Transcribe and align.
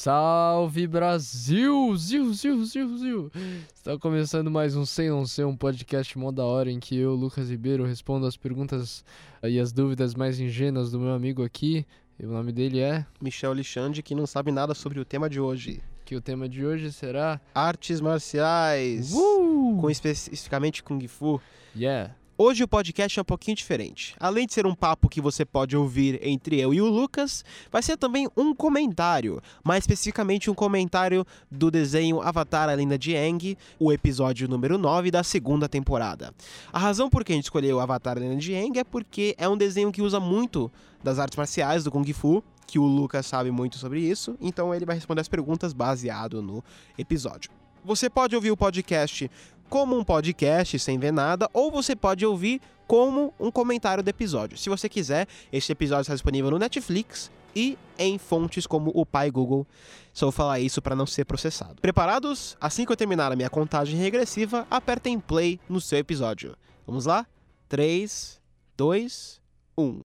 Salve 0.00 0.86
Brasil! 0.86 1.96
Zil, 1.96 2.32
zil, 2.32 2.64
zil, 2.64 2.98
zil! 2.98 3.32
Está 3.74 3.98
começando 3.98 4.48
mais 4.48 4.76
um 4.76 4.86
Sem 4.86 5.10
Não 5.10 5.26
Ser, 5.26 5.44
um 5.44 5.56
podcast 5.56 6.16
mó 6.16 6.30
da 6.30 6.44
hora 6.44 6.70
em 6.70 6.78
que 6.78 6.96
eu, 6.96 7.16
Lucas 7.16 7.50
Ribeiro, 7.50 7.84
respondo 7.84 8.24
as 8.24 8.36
perguntas 8.36 9.04
e 9.42 9.58
as 9.58 9.72
dúvidas 9.72 10.14
mais 10.14 10.38
ingênuas 10.38 10.92
do 10.92 11.00
meu 11.00 11.12
amigo 11.12 11.42
aqui. 11.42 11.84
E 12.16 12.24
o 12.24 12.30
nome 12.30 12.52
dele 12.52 12.78
é. 12.78 13.04
Michel 13.20 13.50
Alexandre, 13.50 14.00
que 14.00 14.14
não 14.14 14.24
sabe 14.24 14.52
nada 14.52 14.72
sobre 14.72 15.00
o 15.00 15.04
tema 15.04 15.28
de 15.28 15.40
hoje. 15.40 15.82
Que 16.04 16.14
o 16.14 16.20
tema 16.20 16.48
de 16.48 16.64
hoje 16.64 16.92
será. 16.92 17.40
Artes 17.52 18.00
marciais. 18.00 19.12
Uh! 19.12 19.78
Com 19.80 19.90
especificamente 19.90 20.80
Kung 20.80 21.04
Fu. 21.08 21.40
Yeah! 21.74 22.14
Hoje 22.40 22.62
o 22.62 22.68
podcast 22.68 23.18
é 23.18 23.22
um 23.22 23.24
pouquinho 23.24 23.56
diferente. 23.56 24.14
Além 24.20 24.46
de 24.46 24.54
ser 24.54 24.64
um 24.64 24.72
papo 24.72 25.08
que 25.08 25.20
você 25.20 25.44
pode 25.44 25.76
ouvir 25.76 26.20
entre 26.22 26.60
eu 26.60 26.72
e 26.72 26.80
o 26.80 26.86
Lucas, 26.86 27.44
vai 27.68 27.82
ser 27.82 27.96
também 27.96 28.28
um 28.36 28.54
comentário, 28.54 29.42
mais 29.64 29.82
especificamente 29.82 30.48
um 30.48 30.54
comentário 30.54 31.26
do 31.50 31.68
desenho 31.68 32.20
Avatar 32.20 32.68
a 32.68 32.74
Lenda 32.74 32.96
de 32.96 33.16
Aang, 33.16 33.58
o 33.76 33.92
episódio 33.92 34.46
número 34.46 34.78
9 34.78 35.10
da 35.10 35.24
segunda 35.24 35.68
temporada. 35.68 36.32
A 36.72 36.78
razão 36.78 37.10
por 37.10 37.24
que 37.24 37.32
a 37.32 37.34
gente 37.34 37.46
escolheu 37.46 37.80
Avatar 37.80 38.16
a 38.16 38.20
Lenda 38.20 38.36
de 38.36 38.54
Aang 38.54 38.78
é 38.78 38.84
porque 38.84 39.34
é 39.36 39.48
um 39.48 39.56
desenho 39.56 39.90
que 39.90 40.00
usa 40.00 40.20
muito 40.20 40.70
das 41.02 41.18
artes 41.18 41.36
marciais 41.36 41.82
do 41.82 41.90
Kung 41.90 42.06
Fu, 42.12 42.44
que 42.68 42.78
o 42.78 42.86
Lucas 42.86 43.26
sabe 43.26 43.50
muito 43.50 43.78
sobre 43.78 43.98
isso, 43.98 44.36
então 44.40 44.72
ele 44.72 44.86
vai 44.86 44.94
responder 44.94 45.22
as 45.22 45.28
perguntas 45.28 45.72
baseado 45.72 46.40
no 46.40 46.62
episódio. 46.96 47.50
Você 47.84 48.10
pode 48.10 48.36
ouvir 48.36 48.50
o 48.50 48.56
podcast 48.56 49.30
como 49.68 49.96
um 49.96 50.04
podcast 50.04 50.78
sem 50.78 50.98
ver 50.98 51.12
nada, 51.12 51.48
ou 51.52 51.70
você 51.70 51.94
pode 51.94 52.24
ouvir 52.24 52.60
como 52.86 53.32
um 53.38 53.50
comentário 53.50 54.02
do 54.02 54.08
episódio. 54.08 54.56
Se 54.56 54.68
você 54.68 54.88
quiser, 54.88 55.28
este 55.52 55.72
episódio 55.72 56.02
está 56.02 56.14
disponível 56.14 56.50
no 56.50 56.58
Netflix 56.58 57.30
e 57.54 57.78
em 57.98 58.18
fontes 58.18 58.66
como 58.66 58.90
o 58.94 59.04
pai 59.04 59.30
Google. 59.30 59.66
Só 60.12 60.26
vou 60.26 60.32
falar 60.32 60.60
isso 60.60 60.80
para 60.80 60.96
não 60.96 61.06
ser 61.06 61.24
processado. 61.24 61.80
Preparados? 61.80 62.56
Assim 62.60 62.84
que 62.84 62.92
eu 62.92 62.96
terminar 62.96 63.30
a 63.30 63.36
minha 63.36 63.50
contagem 63.50 63.98
regressiva, 63.98 64.66
apertem 64.70 65.20
play 65.20 65.60
no 65.68 65.80
seu 65.80 65.98
episódio. 65.98 66.56
Vamos 66.86 67.04
lá? 67.04 67.26
3, 67.68 68.40
2, 68.76 69.40
1. 69.76 70.00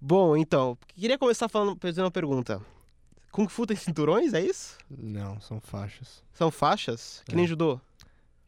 Bom, 0.00 0.36
então, 0.36 0.76
queria 0.94 1.18
começar 1.18 1.48
fazendo 1.48 2.04
uma 2.04 2.10
pergunta. 2.10 2.60
Kung 3.34 3.48
Fu 3.48 3.66
tem 3.66 3.76
cinturões, 3.76 4.32
é 4.32 4.40
isso? 4.40 4.78
Não, 4.88 5.40
são 5.40 5.60
faixas. 5.60 6.22
São 6.32 6.52
faixas? 6.52 7.20
Que 7.26 7.32
É. 7.32 7.36
nem 7.36 7.46
judô. 7.48 7.80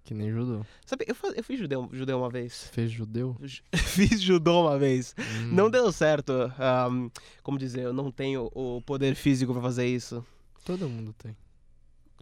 Que 0.05 0.15
nem 0.15 0.31
judô. 0.31 0.65
Sabe, 0.85 1.05
eu, 1.09 1.15
fa- 1.17 1.33
eu 1.35 1.43
fiz 1.43 1.59
judeu, 1.59 1.89
judeu 1.93 2.19
uma 2.19 2.31
vez. 2.31 2.69
Fez 2.73 2.93
judeu? 2.93 3.37
Ju- 3.43 3.63
Fiz 3.75 4.23
judô 4.23 4.63
uma 4.63 4.79
vez. 4.79 5.13
Hum. 5.19 5.49
Não 5.53 5.69
deu 5.69 5.91
certo. 5.91 6.33
ahm, 6.57 7.09
como 7.43 7.59
dizer, 7.59 7.81
eu 7.83 7.93
não 7.93 8.13
tenho 8.13 8.49
o 8.55 8.81
poder 8.83 9.17
físico 9.17 9.53
pra 9.53 9.61
fazer 9.61 9.89
isso. 9.89 10.25
Todo 10.65 10.89
mundo 10.89 11.13
tem. 11.15 11.37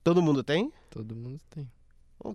Todo 0.03 0.23
mundo 0.23 0.43
tem? 0.43 0.73
Todo 0.91 1.15
mundo 1.15 1.39
tem. 1.51 1.71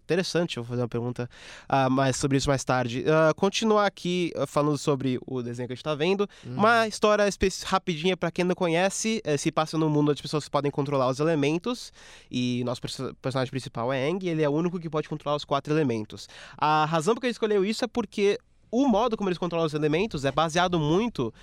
Interessante, 0.04 0.58
eu 0.58 0.64
vou 0.64 0.70
fazer 0.70 0.82
uma 0.84 0.88
pergunta 0.88 1.30
ah, 1.68 1.90
mais 1.90 2.16
sobre 2.16 2.38
isso 2.38 2.48
mais 2.48 2.64
tarde. 2.64 3.04
Ah, 3.08 3.34
continuar 3.34 3.86
aqui 3.86 4.32
ah, 4.36 4.46
falando 4.46 4.78
sobre 4.78 5.20
o 5.26 5.42
desenho 5.42 5.68
que 5.68 5.74
a 5.74 5.76
gente 5.76 5.84
tá 5.84 5.96
vendo. 5.96 6.28
Hum. 6.46 6.56
Uma 6.56 6.88
história 6.88 7.26
rapidinha 7.66 8.16
pra 8.16 8.30
quem 8.30 8.46
não 8.46 8.54
conhece, 8.56 9.22
eh, 9.24 9.38
se 9.38 9.52
passa 9.52 9.78
num 9.78 9.90
mundo 9.90 10.12
onde 10.12 10.18
as 10.20 10.22
pessoas 10.22 10.48
podem 10.48 10.70
controlar 10.70 11.08
os 11.10 11.20
elementos 11.20 11.92
e 12.30 12.64
nosso 12.66 12.82
perso- 12.82 13.16
personagem 13.22 13.50
principal 13.50 13.92
é 13.92 14.08
Aang, 14.08 14.26
e 14.26 14.30
ele 14.30 14.44
é 14.44 14.50
o 14.50 14.52
único 14.52 14.80
que 14.80 14.90
pode 14.90 15.10
controlar 15.10 15.36
os 15.36 15.46
quatro 15.46 15.74
elementos. 15.74 16.28
A 16.58 16.86
razão 16.86 17.16
por 17.16 17.22
que 17.22 17.28
ele 17.28 17.32
escolheu 17.32 17.66
isso 17.66 17.84
é 17.84 17.88
porque 17.88 18.38
o 18.72 18.88
modo 18.88 19.18
como 19.18 19.30
eles 19.30 19.40
controlam 19.40 19.66
os 19.66 19.74
elementos 19.74 20.26
é 20.26 20.32
baseado 20.32 20.80
muito 20.80 21.34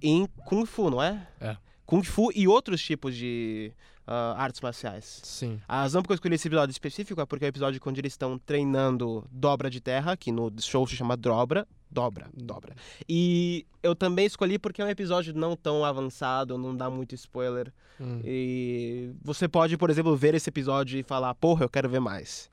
em 0.00 0.26
Kung 0.44 0.64
Fu, 0.64 0.90
não 0.90 1.02
é? 1.02 1.26
É. 1.40 1.56
Kung 1.86 2.02
Fu 2.02 2.30
e 2.34 2.48
outros 2.48 2.82
tipos 2.82 3.14
de 3.14 3.72
ah, 4.06 4.34
artes 4.36 4.60
marciais. 4.60 5.20
Sim. 5.24 5.60
A 5.66 5.80
razão 5.80 6.02
por 6.02 6.08
que 6.08 6.12
eu 6.12 6.16
escolhi 6.16 6.34
esse 6.34 6.48
episódio 6.48 6.70
específico 6.70 7.20
é 7.20 7.26
porque 7.26 7.44
é 7.44 7.48
o 7.48 7.50
episódio 7.50 7.80
quando 7.80 7.98
eles 7.98 8.12
estão 8.12 8.38
treinando 8.38 9.26
dobra 9.30 9.70
de 9.70 9.80
terra, 9.80 10.16
que 10.16 10.30
no 10.30 10.52
show 10.60 10.86
se 10.86 10.96
chama 10.96 11.16
dobra. 11.16 11.66
Dobra, 11.90 12.28
dobra. 12.34 12.74
E 13.08 13.64
eu 13.82 13.94
também 13.94 14.26
escolhi 14.26 14.58
porque 14.58 14.82
é 14.82 14.84
um 14.84 14.88
episódio 14.88 15.32
não 15.34 15.56
tão 15.56 15.84
avançado, 15.84 16.58
não 16.58 16.76
dá 16.76 16.90
muito 16.90 17.14
spoiler. 17.14 17.72
Hum. 18.00 18.20
E 18.24 19.12
você 19.22 19.48
pode, 19.48 19.76
por 19.76 19.88
exemplo, 19.88 20.14
ver 20.16 20.34
esse 20.34 20.50
episódio 20.50 20.98
e 20.98 21.02
falar, 21.02 21.34
porra, 21.34 21.64
eu 21.64 21.68
quero 21.68 21.88
ver 21.88 22.00
mais. 22.00 22.50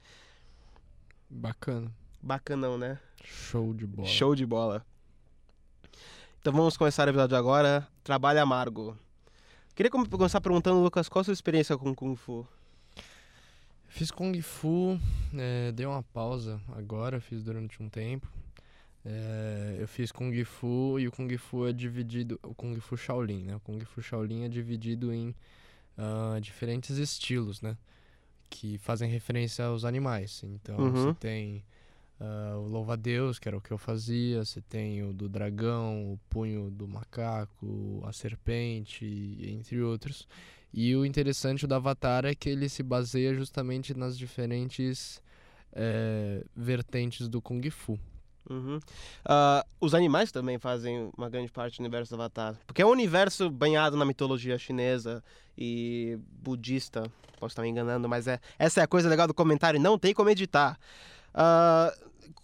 Bacana. 1.29 1.91
Bacanão, 2.21 2.77
né? 2.77 2.99
Show 3.23 3.73
de 3.73 3.85
bola. 3.85 4.07
Show 4.07 4.35
de 4.35 4.45
bola. 4.45 4.85
Então 6.39 6.53
vamos 6.53 6.77
começar 6.77 7.07
o 7.07 7.09
episódio 7.09 7.35
agora. 7.35 7.87
Trabalho 8.03 8.41
amargo. 8.41 8.97
Queria 9.75 9.89
come- 9.89 10.07
começar 10.07 10.39
perguntando, 10.39 10.81
Lucas, 10.81 11.09
qual 11.09 11.21
a 11.21 11.23
sua 11.23 11.33
experiência 11.33 11.77
com 11.77 11.93
Kung 11.95 12.15
Fu? 12.15 12.45
Fiz 13.87 14.11
Kung 14.11 14.39
Fu, 14.41 14.99
é, 15.35 15.71
dei 15.71 15.85
uma 15.85 16.03
pausa 16.03 16.59
agora, 16.75 17.19
fiz 17.19 17.43
durante 17.43 17.81
um 17.81 17.89
tempo. 17.89 18.27
É, 19.05 19.77
eu 19.79 19.87
fiz 19.87 20.11
Kung 20.11 20.31
Fu 20.45 20.99
e 20.99 21.07
o 21.07 21.11
Kung 21.11 21.35
Fu 21.37 21.67
é 21.67 21.73
dividido, 21.73 22.39
o 22.43 22.53
Kung 22.53 22.79
Fu 22.79 22.95
Shaolin, 22.95 23.43
né? 23.43 23.55
O 23.55 23.59
Kung 23.59 23.79
Fu 23.85 24.01
Shaolin 24.01 24.43
é 24.45 24.49
dividido 24.49 25.11
em 25.13 25.35
ah, 25.97 26.39
diferentes 26.39 26.97
estilos, 26.97 27.61
né? 27.61 27.75
Que 28.49 28.77
fazem 28.77 29.09
referência 29.09 29.65
aos 29.65 29.83
animais. 29.85 30.41
Então 30.43 30.77
Uhum. 30.77 30.91
você 30.91 31.13
tem 31.15 31.63
ah, 32.19 32.55
o 32.57 32.67
Louva-a-Deus, 32.67 33.39
que 33.39 33.47
era 33.47 33.57
o 33.57 33.61
que 33.61 33.71
eu 33.71 33.77
fazia, 33.77 34.43
você 34.43 34.61
tem 34.61 35.03
o 35.03 35.13
do 35.13 35.27
dragão, 35.27 36.13
o 36.13 36.19
punho 36.29 36.69
do 36.69 36.87
macaco, 36.87 38.03
a 38.05 38.13
serpente, 38.13 39.37
entre 39.41 39.81
outros. 39.81 40.27
E 40.73 40.95
o 40.95 41.05
interessante 41.05 41.67
do 41.67 41.75
Avatar 41.75 42.25
é 42.25 42.33
que 42.33 42.49
ele 42.49 42.67
se 42.67 42.81
baseia 42.81 43.33
justamente 43.33 43.93
nas 43.93 44.17
diferentes 44.17 45.21
eh, 45.71 46.43
vertentes 46.55 47.27
do 47.27 47.41
Kung 47.41 47.61
Fu. 47.69 47.99
Uhum. 48.49 48.79
Ah, 49.23 49.65
os 49.79 49.93
animais 49.93 50.31
também 50.31 50.57
fazem 50.57 51.11
uma 51.17 51.29
grande 51.29 51.51
parte 51.51 51.77
do 51.77 51.81
universo 51.81 52.15
do 52.15 52.21
Avatar. 52.21 52.55
Porque 52.65 52.81
é 52.81 52.85
um 52.85 52.89
universo 52.89 53.49
banhado 53.49 53.95
na 53.95 54.05
mitologia 54.05 54.57
chinesa 54.57 55.23
e 55.57 56.17
budista. 56.41 57.03
Posso 57.39 57.53
estar 57.53 57.61
me 57.61 57.69
enganando, 57.69 58.07
mas 58.09 58.27
é 58.27 58.39
essa 58.57 58.81
é 58.81 58.83
a 58.83 58.87
coisa 58.87 59.09
legal 59.09 59.27
do 59.27 59.33
comentário. 59.33 59.79
Não 59.79 59.97
tem 59.97 60.13
como 60.13 60.29
editar. 60.29 60.77
Ah, 61.33 61.93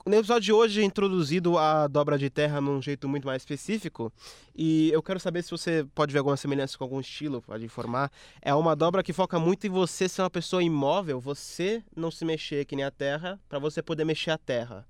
no 0.05 0.16
episódio 0.16 0.41
de 0.41 0.53
hoje 0.53 0.81
é 0.81 0.83
introduzido 0.83 1.57
a 1.57 1.88
dobra 1.88 2.17
de 2.17 2.29
terra 2.29 2.59
num 2.59 2.81
jeito 2.81 3.07
muito 3.07 3.27
mais 3.27 3.44
específico. 3.44 4.11
E 4.55 4.89
eu 4.91 5.03
quero 5.03 5.19
saber 5.19 5.44
se 5.44 5.51
você 5.51 5.85
pode 5.94 6.11
ver 6.11 6.19
alguma 6.19 6.38
semelhança 6.38 6.77
com 6.77 6.83
algum 6.83 6.99
estilo, 6.99 7.41
pode 7.41 7.63
informar. 7.63 8.11
É 8.41 8.53
uma 8.55 8.75
dobra 8.75 9.03
que 9.03 9.13
foca 9.13 9.38
muito 9.38 9.67
em 9.67 9.69
você 9.69 10.09
ser 10.09 10.23
uma 10.23 10.29
pessoa 10.29 10.63
imóvel, 10.63 11.19
você 11.19 11.83
não 11.95 12.09
se 12.09 12.25
mexer 12.25 12.66
que 12.66 12.75
nem 12.75 12.85
a 12.85 12.91
terra, 12.91 13.39
para 13.47 13.59
você 13.59 13.83
poder 13.83 14.03
mexer 14.03 14.31
a 14.31 14.38
terra. 14.38 14.88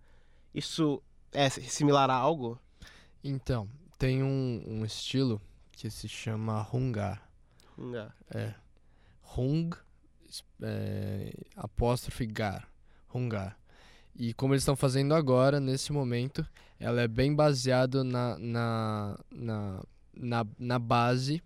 Isso 0.53 1.01
é 1.33 1.49
similar 1.49 2.09
a 2.09 2.15
algo? 2.15 2.57
Então, 3.23 3.67
tem 3.97 4.23
um, 4.23 4.63
um 4.65 4.85
estilo 4.85 5.41
que 5.71 5.89
se 5.89 6.07
chama 6.07 6.65
Hungar. 6.73 7.29
Nga. 7.77 8.13
É. 8.33 8.53
Hung, 9.38 9.71
é, 10.61 11.33
apóstrofe 11.57 12.25
gar. 12.25 12.69
Hungar. 13.13 13.59
E 14.19 14.34
como 14.34 14.53
eles 14.53 14.63
estão 14.63 14.75
fazendo 14.75 15.16
agora, 15.16 15.62
nesse 15.62 15.94
momento, 15.94 16.46
ela 16.78 17.02
é 17.02 17.07
bem 17.07 17.34
baseado 17.34 18.03
na, 18.03 18.38
na, 18.38 19.19
na, 19.31 19.84
na, 20.13 20.46
na 20.59 20.78
base, 20.78 21.41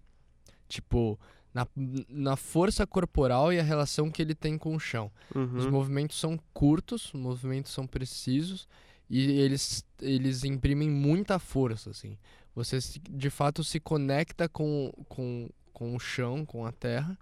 tipo, 0.68 1.20
na, 1.54 1.68
na 2.10 2.36
força 2.36 2.88
corporal 2.88 3.54
e 3.54 3.60
a 3.60 3.64
relação 3.64 4.10
que 4.10 4.24
ele 4.24 4.34
tem 4.34 4.58
com 4.58 4.76
o 4.76 4.80
chão. 4.80 5.12
Os 5.36 5.66
Uhum. 5.66 5.72
movimentos 5.72 6.20
são 6.20 6.40
curtos, 6.52 7.14
os 7.14 7.20
movimentos 7.20 7.72
são 7.72 7.86
precisos 7.86 8.68
e 9.08 9.22
eles, 9.40 9.86
eles 10.02 10.44
imprimem 10.44 10.90
muita 10.90 11.38
força, 11.38 11.92
assim. 11.92 12.18
Você 12.56 12.80
de 13.08 13.30
fato 13.30 13.64
se 13.64 13.80
conecta 13.80 14.50
com, 14.50 14.92
com, 15.08 15.48
com 15.72 15.96
o 15.96 16.00
chão, 16.00 16.44
com 16.44 16.66
a 16.66 16.72
terra, 16.72 17.16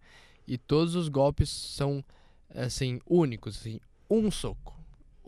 e 0.47 0.57
todos 0.57 0.95
os 0.95 1.09
golpes 1.09 1.49
são, 1.49 2.03
assim, 2.55 3.01
únicos, 3.05 3.57
assim. 3.59 3.79
Um 4.09 4.29
soco, 4.31 4.77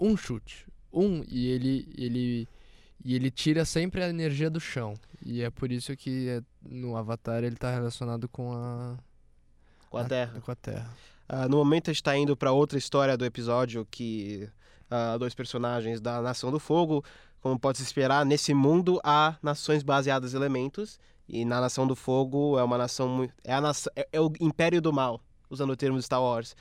um 0.03 0.17
chute, 0.17 0.67
um, 0.91 1.23
e 1.27 1.47
ele, 1.47 1.93
ele, 1.97 2.47
e 3.03 3.15
ele 3.15 3.31
tira 3.31 3.63
sempre 3.65 4.03
a 4.03 4.09
energia 4.09 4.49
do 4.49 4.59
chão. 4.59 4.93
E 5.25 5.41
é 5.41 5.49
por 5.49 5.71
isso 5.71 5.95
que 5.95 6.29
é- 6.29 6.41
no 6.61 6.97
Avatar 6.97 7.43
ele 7.43 7.55
tá 7.55 7.71
relacionado 7.71 8.27
com 8.27 8.51
a, 8.53 8.97
Com 9.89 9.97
a 9.97 10.03
terra. 10.03 10.41
Com 10.41 10.51
a 10.51 10.55
terra. 10.55 10.89
Ah, 11.27 11.47
no 11.47 11.57
momento 11.57 11.89
a 11.89 11.93
gente 11.93 12.01
está 12.01 12.17
indo 12.17 12.35
para 12.35 12.51
outra 12.51 12.77
história 12.77 13.15
do 13.15 13.25
episódio 13.25 13.87
que 13.89 14.49
ah, 14.91 15.17
dois 15.17 15.33
personagens 15.33 16.01
da 16.01 16.21
Nação 16.21 16.51
do 16.51 16.59
Fogo, 16.59 17.03
como 17.41 17.57
pode 17.57 17.77
se 17.77 17.83
esperar, 17.83 18.25
nesse 18.25 18.53
mundo 18.53 18.99
há 19.03 19.37
nações 19.41 19.83
baseadas 19.83 20.33
em 20.33 20.37
elementos 20.37 20.99
e 21.27 21.45
na 21.45 21.61
Nação 21.61 21.87
do 21.87 21.95
Fogo 21.95 22.59
é 22.59 22.63
uma 22.63 22.77
nação 22.77 23.29
é, 23.43 23.53
a 23.53 23.61
nação, 23.61 23.91
é, 23.95 24.07
é 24.11 24.19
o 24.19 24.31
Império 24.39 24.81
do 24.81 24.91
Mal, 24.91 25.21
usando 25.49 25.71
o 25.71 25.77
termo 25.77 25.97
de 25.97 26.03
Star 26.03 26.21
Wars. 26.21 26.55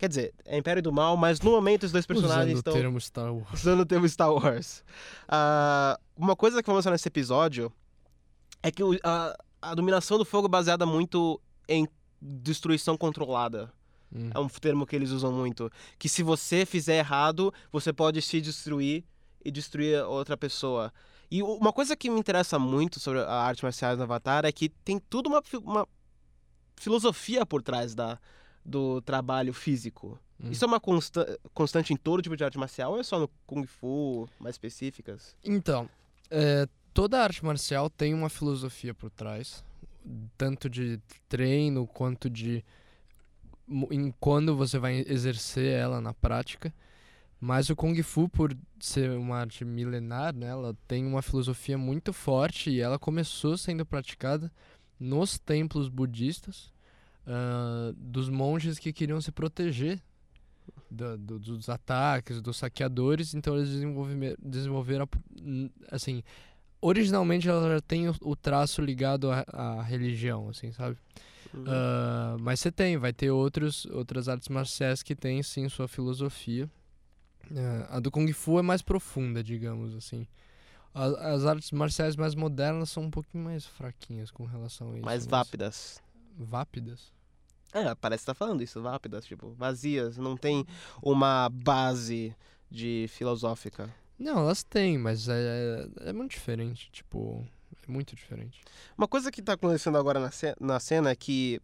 Quer 0.00 0.08
dizer, 0.08 0.34
é 0.46 0.56
Império 0.56 0.82
do 0.82 0.90
Mal, 0.90 1.14
mas 1.14 1.42
no 1.42 1.50
momento 1.50 1.82
os 1.84 1.92
dois 1.92 2.06
personagens 2.06 2.46
Usando 2.54 2.56
estão 2.56 2.72
o 2.72 2.76
termo 2.76 2.98
Star 3.02 3.34
Wars. 3.34 3.52
usando 3.52 3.80
o 3.80 3.84
termo 3.86 4.08
Star 4.08 4.32
Wars. 4.32 4.82
Ah, 5.28 6.00
uma 6.16 6.34
coisa 6.34 6.62
que 6.62 6.66
vamos 6.66 6.78
mostrar 6.78 6.92
nesse 6.92 7.06
episódio 7.06 7.70
é 8.62 8.70
que 8.70 8.82
o- 8.82 8.98
a, 9.04 9.36
a 9.60 9.74
dominação 9.74 10.16
do 10.16 10.24
fogo 10.24 10.46
é 10.46 10.50
baseada 10.50 10.86
muito 10.86 11.38
em 11.68 11.86
destruição 12.18 12.96
controlada. 12.96 13.70
Hum. 14.10 14.30
É 14.34 14.38
um 14.38 14.48
termo 14.48 14.86
que 14.86 14.96
eles 14.96 15.10
usam 15.10 15.30
muito. 15.32 15.70
Que 15.98 16.08
se 16.08 16.22
você 16.22 16.64
fizer 16.64 16.96
errado, 16.96 17.52
você 17.70 17.92
pode 17.92 18.22
se 18.22 18.40
destruir 18.40 19.04
e 19.44 19.50
destruir 19.50 20.02
outra 20.04 20.34
pessoa. 20.34 20.90
E 21.30 21.42
uma 21.42 21.74
coisa 21.74 21.94
que 21.94 22.08
me 22.08 22.18
interessa 22.18 22.58
muito 22.58 22.98
sobre 22.98 23.20
a 23.20 23.30
arte 23.42 23.62
marcial 23.62 23.94
no 23.98 24.02
Avatar 24.04 24.46
é 24.46 24.50
que 24.50 24.70
tem 24.70 24.98
tudo 24.98 25.28
uma, 25.28 25.42
uma 25.62 25.86
filosofia 26.76 27.44
por 27.44 27.62
trás 27.62 27.94
da, 27.94 28.18
do 28.64 29.00
trabalho 29.00 29.52
físico. 29.52 30.18
Hum. 30.42 30.50
Isso 30.50 30.64
é 30.64 30.68
uma 30.68 30.80
consta 30.80 31.38
constante 31.52 31.92
em 31.92 31.96
todo 31.96 32.22
tipo 32.22 32.36
de 32.36 32.44
arte 32.44 32.58
marcial 32.58 32.92
ou 32.92 33.00
é 33.00 33.02
só 33.02 33.18
no 33.18 33.28
Kung 33.46 33.66
Fu, 33.66 34.28
mais 34.38 34.54
específicas? 34.54 35.36
Então, 35.44 35.88
é, 36.30 36.66
toda 36.94 37.22
arte 37.22 37.44
marcial 37.44 37.90
tem 37.90 38.14
uma 38.14 38.28
filosofia 38.28 38.94
por 38.94 39.10
trás, 39.10 39.64
tanto 40.36 40.68
de 40.68 41.00
treino 41.28 41.86
quanto 41.86 42.28
de 42.30 42.64
em 43.90 44.12
quando 44.18 44.56
você 44.56 44.78
vai 44.78 45.04
exercer 45.06 45.72
ela 45.72 46.00
na 46.00 46.12
prática. 46.12 46.74
Mas 47.40 47.70
o 47.70 47.76
Kung 47.76 48.00
Fu, 48.02 48.28
por 48.28 48.54
ser 48.78 49.10
uma 49.12 49.38
arte 49.38 49.64
milenar, 49.64 50.34
né, 50.34 50.48
ela 50.48 50.76
tem 50.86 51.06
uma 51.06 51.22
filosofia 51.22 51.78
muito 51.78 52.12
forte 52.12 52.68
e 52.68 52.80
ela 52.80 52.98
começou 52.98 53.56
sendo 53.56 53.86
praticada 53.86 54.52
nos 54.98 55.38
templos 55.38 55.88
budistas 55.88 56.70
ah, 57.26 57.92
dos 57.96 58.28
monges 58.28 58.78
que 58.78 58.92
queriam 58.92 59.20
se 59.20 59.30
proteger 59.32 60.00
da- 60.90 61.16
do- 61.16 61.38
dos 61.38 61.68
ataques, 61.68 62.40
dos 62.42 62.56
saqueadores. 62.56 63.34
Então 63.34 63.56
eles 63.56 63.68
desenvolve- 63.70 64.36
desenvolveram, 64.40 65.08
assim, 65.90 66.22
originalmente 66.80 67.48
ela 67.48 67.68
já 67.74 67.80
tem 67.80 68.08
o, 68.08 68.14
o 68.22 68.34
traço 68.36 68.80
ligado 68.82 69.30
à, 69.30 69.82
religião, 69.82 70.48
assim, 70.48 70.72
sabe? 70.72 70.96
Uhum. 71.52 71.64
Ah, 71.66 72.36
mas 72.40 72.60
você 72.60 72.70
tem, 72.70 72.96
vai 72.96 73.12
ter 73.12 73.30
outros, 73.30 73.84
outras 73.86 74.28
artes 74.28 74.48
marciais 74.48 75.02
que 75.02 75.14
têm 75.16 75.42
sim 75.42 75.68
sua 75.68 75.88
filosofia. 75.88 76.70
Ah, 77.54 77.96
a 77.96 78.00
do 78.00 78.10
Kung 78.10 78.30
Fu 78.32 78.58
é 78.58 78.62
mais 78.62 78.82
profunda, 78.82 79.42
digamos 79.42 79.94
assim. 79.94 80.26
A- 80.94 81.32
as 81.34 81.44
artes 81.44 81.70
marciais 81.72 82.16
mais 82.16 82.34
modernas 82.34 82.90
são 82.90 83.04
um 83.04 83.10
pouquinho 83.10 83.44
mais 83.44 83.64
fraquinhas 83.66 84.30
com 84.30 84.44
relação 84.44 84.90
a 84.92 84.96
isso. 84.96 85.04
mais 85.04 85.26
mas- 85.26 85.48
vápidas. 86.44 87.12
É, 87.72 87.94
parece 87.94 88.22
que 88.22 88.26
tá 88.26 88.34
falando 88.34 88.62
isso, 88.62 88.82
vápidas, 88.82 89.24
tipo, 89.24 89.50
vazias, 89.52 90.16
não 90.16 90.36
tem 90.36 90.66
uma 91.02 91.48
base 91.48 92.34
de 92.70 93.06
filosófica. 93.08 93.88
Não, 94.18 94.38
elas 94.40 94.62
têm, 94.62 94.98
mas 94.98 95.28
é, 95.28 95.86
é 96.00 96.12
muito 96.12 96.32
diferente, 96.32 96.90
tipo, 96.90 97.46
é 97.86 97.90
muito 97.90 98.14
diferente. 98.16 98.60
Uma 98.98 99.06
coisa 99.08 99.30
que 99.30 99.40
tá 99.40 99.52
acontecendo 99.54 99.96
agora 99.96 100.18
na, 100.18 100.30
ce- 100.30 100.54
na 100.60 100.80
cena 100.80 101.10
é 101.10 101.16
que 101.16 101.60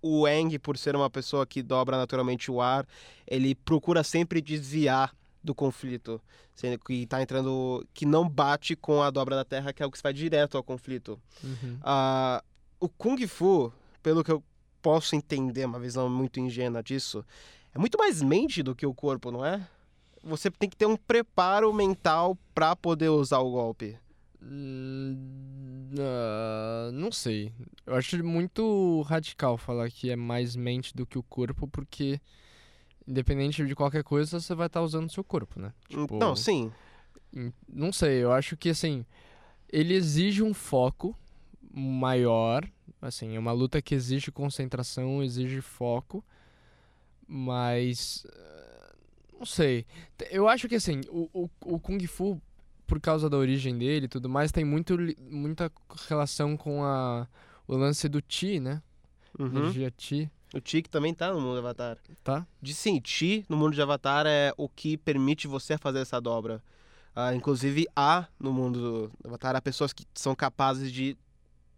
o 0.00 0.28
Eng, 0.28 0.58
por 0.58 0.76
ser 0.78 0.94
uma 0.94 1.10
pessoa 1.10 1.46
que 1.46 1.62
dobra 1.62 1.96
naturalmente 1.96 2.50
o 2.50 2.60
ar, 2.60 2.86
ele 3.26 3.54
procura 3.54 4.04
sempre 4.04 4.40
desviar 4.40 5.12
do 5.42 5.54
conflito, 5.54 6.20
sendo 6.54 6.78
que 6.78 7.06
tá 7.06 7.22
entrando 7.22 7.84
que 7.94 8.04
não 8.06 8.28
bate 8.28 8.76
com 8.76 9.02
a 9.02 9.10
dobra 9.10 9.34
da 9.34 9.44
terra, 9.44 9.72
que 9.72 9.82
é 9.82 9.86
o 9.86 9.90
que 9.90 10.00
vai 10.02 10.12
direto 10.12 10.56
ao 10.56 10.62
conflito. 10.62 11.18
Uhum. 11.42 11.78
Ah, 11.82 12.44
o 12.78 12.88
Kung 12.88 13.26
Fu, 13.26 13.72
pelo 14.02 14.22
que 14.24 14.30
eu 14.32 14.42
posso 14.82 15.14
entender, 15.16 15.64
uma 15.64 15.78
visão 15.80 16.08
muito 16.08 16.38
ingênua 16.40 16.82
disso, 16.82 17.24
é 17.74 17.78
muito 17.78 17.98
mais 17.98 18.22
mente 18.22 18.62
do 18.62 18.74
que 18.74 18.86
o 18.86 18.94
corpo, 18.94 19.30
não 19.30 19.44
é? 19.44 19.66
Você 20.22 20.50
tem 20.50 20.68
que 20.68 20.76
ter 20.76 20.86
um 20.86 20.96
preparo 20.96 21.72
mental 21.72 22.36
pra 22.54 22.74
poder 22.74 23.08
usar 23.08 23.38
o 23.38 23.50
golpe. 23.50 23.96
Hum, 24.42 25.90
ah, 25.98 26.90
não 26.92 27.10
sei. 27.12 27.52
Eu 27.86 27.94
acho 27.94 28.22
muito 28.24 29.02
radical 29.02 29.56
falar 29.56 29.90
que 29.90 30.10
é 30.10 30.16
mais 30.16 30.54
mente 30.56 30.94
do 30.94 31.06
que 31.06 31.18
o 31.18 31.22
corpo, 31.22 31.66
porque 31.68 32.20
independente 33.06 33.64
de 33.66 33.74
qualquer 33.74 34.04
coisa, 34.04 34.38
você 34.40 34.54
vai 34.54 34.66
estar 34.66 34.82
usando 34.82 35.08
o 35.08 35.12
seu 35.12 35.24
corpo, 35.24 35.58
né? 35.60 35.72
Tipo, 35.88 36.18
Não, 36.18 36.36
sim. 36.36 36.70
em- 37.34 37.52
Não 37.68 37.92
sei, 37.92 38.22
eu 38.22 38.32
acho 38.32 38.56
que 38.56 38.68
assim, 38.68 39.04
ele 39.72 39.94
exige 39.94 40.42
um 40.42 40.52
foco 40.52 41.16
maior, 41.72 42.68
assim, 43.00 43.36
é 43.36 43.38
uma 43.38 43.52
luta 43.52 43.80
que 43.82 43.94
exige 43.94 44.30
concentração, 44.30 45.22
exige 45.22 45.60
foco, 45.60 46.24
mas 47.26 48.26
eh, 48.30 48.94
não 49.38 49.46
sei. 49.46 49.86
Eu 50.30 50.48
acho 50.48 50.68
que 50.68 50.74
assim, 50.74 51.00
o, 51.10 51.28
o, 51.32 51.50
o 51.64 51.78
Kung 51.78 52.04
Fu, 52.06 52.40
por 52.86 53.00
causa 53.00 53.28
da 53.28 53.36
origem 53.36 53.76
dele 53.76 54.06
e 54.06 54.08
tudo 54.08 54.28
mais, 54.28 54.50
tem 54.50 54.64
muito, 54.64 54.96
muita 55.20 55.70
relação 56.08 56.56
com 56.56 56.82
a, 56.84 57.28
o 57.66 57.76
lance 57.76 58.08
do 58.08 58.22
Chi, 58.26 58.58
né? 58.60 58.82
Uhum. 59.38 59.46
Energia 59.46 59.92
Chi, 59.96 60.30
O 60.54 60.60
Chi 60.64 60.82
que 60.82 60.88
também 60.88 61.12
tá 61.14 61.30
no 61.32 61.40
mundo 61.40 61.52
de 61.52 61.58
Avatar. 61.58 61.98
tá? 62.24 62.46
De 62.60 62.72
sim, 62.74 63.00
Chi 63.04 63.44
no 63.48 63.56
mundo 63.56 63.74
de 63.74 63.82
Avatar 63.82 64.26
é 64.26 64.52
o 64.56 64.68
que 64.68 64.96
permite 64.96 65.46
você 65.46 65.76
fazer 65.76 66.00
essa 66.00 66.20
dobra. 66.20 66.62
Ah, 67.14 67.34
inclusive, 67.34 67.86
há 67.94 68.26
no 68.38 68.52
mundo 68.52 69.08
do 69.10 69.28
Avatar 69.28 69.54
há 69.56 69.60
pessoas 69.60 69.92
que 69.92 70.04
são 70.14 70.34
capazes 70.34 70.90
de 70.90 71.16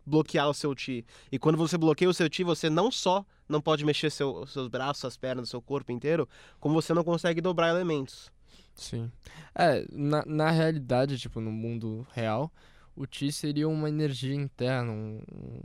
bloquear 0.05 0.49
o 0.49 0.55
seu 0.55 0.75
Chi. 0.77 1.05
E 1.31 1.39
quando 1.39 1.57
você 1.59 1.77
bloqueia 1.79 2.09
o 2.11 2.15
seu 2.15 2.29
Chi, 2.31 2.43
você 2.45 2.69
não 2.71 2.91
só 2.91 3.25
não 3.49 3.61
pode 3.61 3.85
mexer 3.85 4.11
seu, 4.11 4.47
seus 4.47 4.69
braços, 4.69 5.01
suas 5.01 5.17
pernas, 5.17 5.49
seu 5.49 5.61
corpo 5.61 5.91
inteiro, 5.91 6.29
como 6.61 6.75
você 6.81 6.95
não 6.95 7.03
consegue 7.03 7.41
dobrar 7.41 7.69
elementos. 7.71 8.31
Sim. 8.75 9.11
É, 9.55 9.85
na, 9.93 10.25
na 10.25 10.51
realidade, 10.51 11.19
tipo, 11.19 11.41
no 11.41 11.51
mundo 11.51 12.07
real, 12.13 12.53
o 12.95 13.05
Chi 13.11 13.33
seria 13.33 13.69
uma 13.69 13.89
energia 13.89 14.35
interna, 14.35 14.93
um- 14.93 15.21
um- 15.33 15.61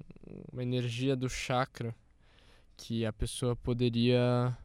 uma 0.51 0.63
energia 0.63 1.15
do 1.15 1.29
chakra 1.29 1.95
que 2.75 3.05
a 3.05 3.13
pessoa 3.13 3.55
poderia 3.55 4.57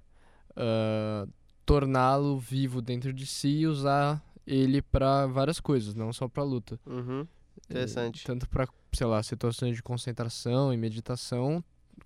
ah, 0.57 1.27
torná-lo 1.65 2.39
vivo 2.39 2.83
dentro 2.83 3.13
de 3.13 3.25
si 3.27 3.49
e 3.61 3.67
usar 3.67 4.21
ele 4.47 4.83
pra 4.83 5.27
várias 5.27 5.61
coisas, 5.61 5.95
não 5.95 6.13
só 6.13 6.27
pra 6.27 6.43
luta. 6.43 6.79
Uhum. 6.87 7.27
Interessante. 7.69 8.25
Tanto 8.25 8.49
pra, 8.49 8.67
sei 8.93 9.07
lá, 9.07 9.23
situações 9.23 9.77
de 9.77 9.83
concentração 9.83 10.73
e 10.73 10.77
meditação, 10.77 11.63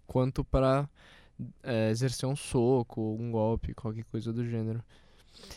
quanto 0.06 0.44
pra 0.44 0.88
eh, 1.62 1.90
exercer 1.90 2.28
um 2.28 2.36
soco, 2.36 3.16
um 3.18 3.30
golpe, 3.30 3.74
qualquer 3.74 4.04
coisa 4.04 4.32
do 4.32 4.44
gênero. 4.48 4.82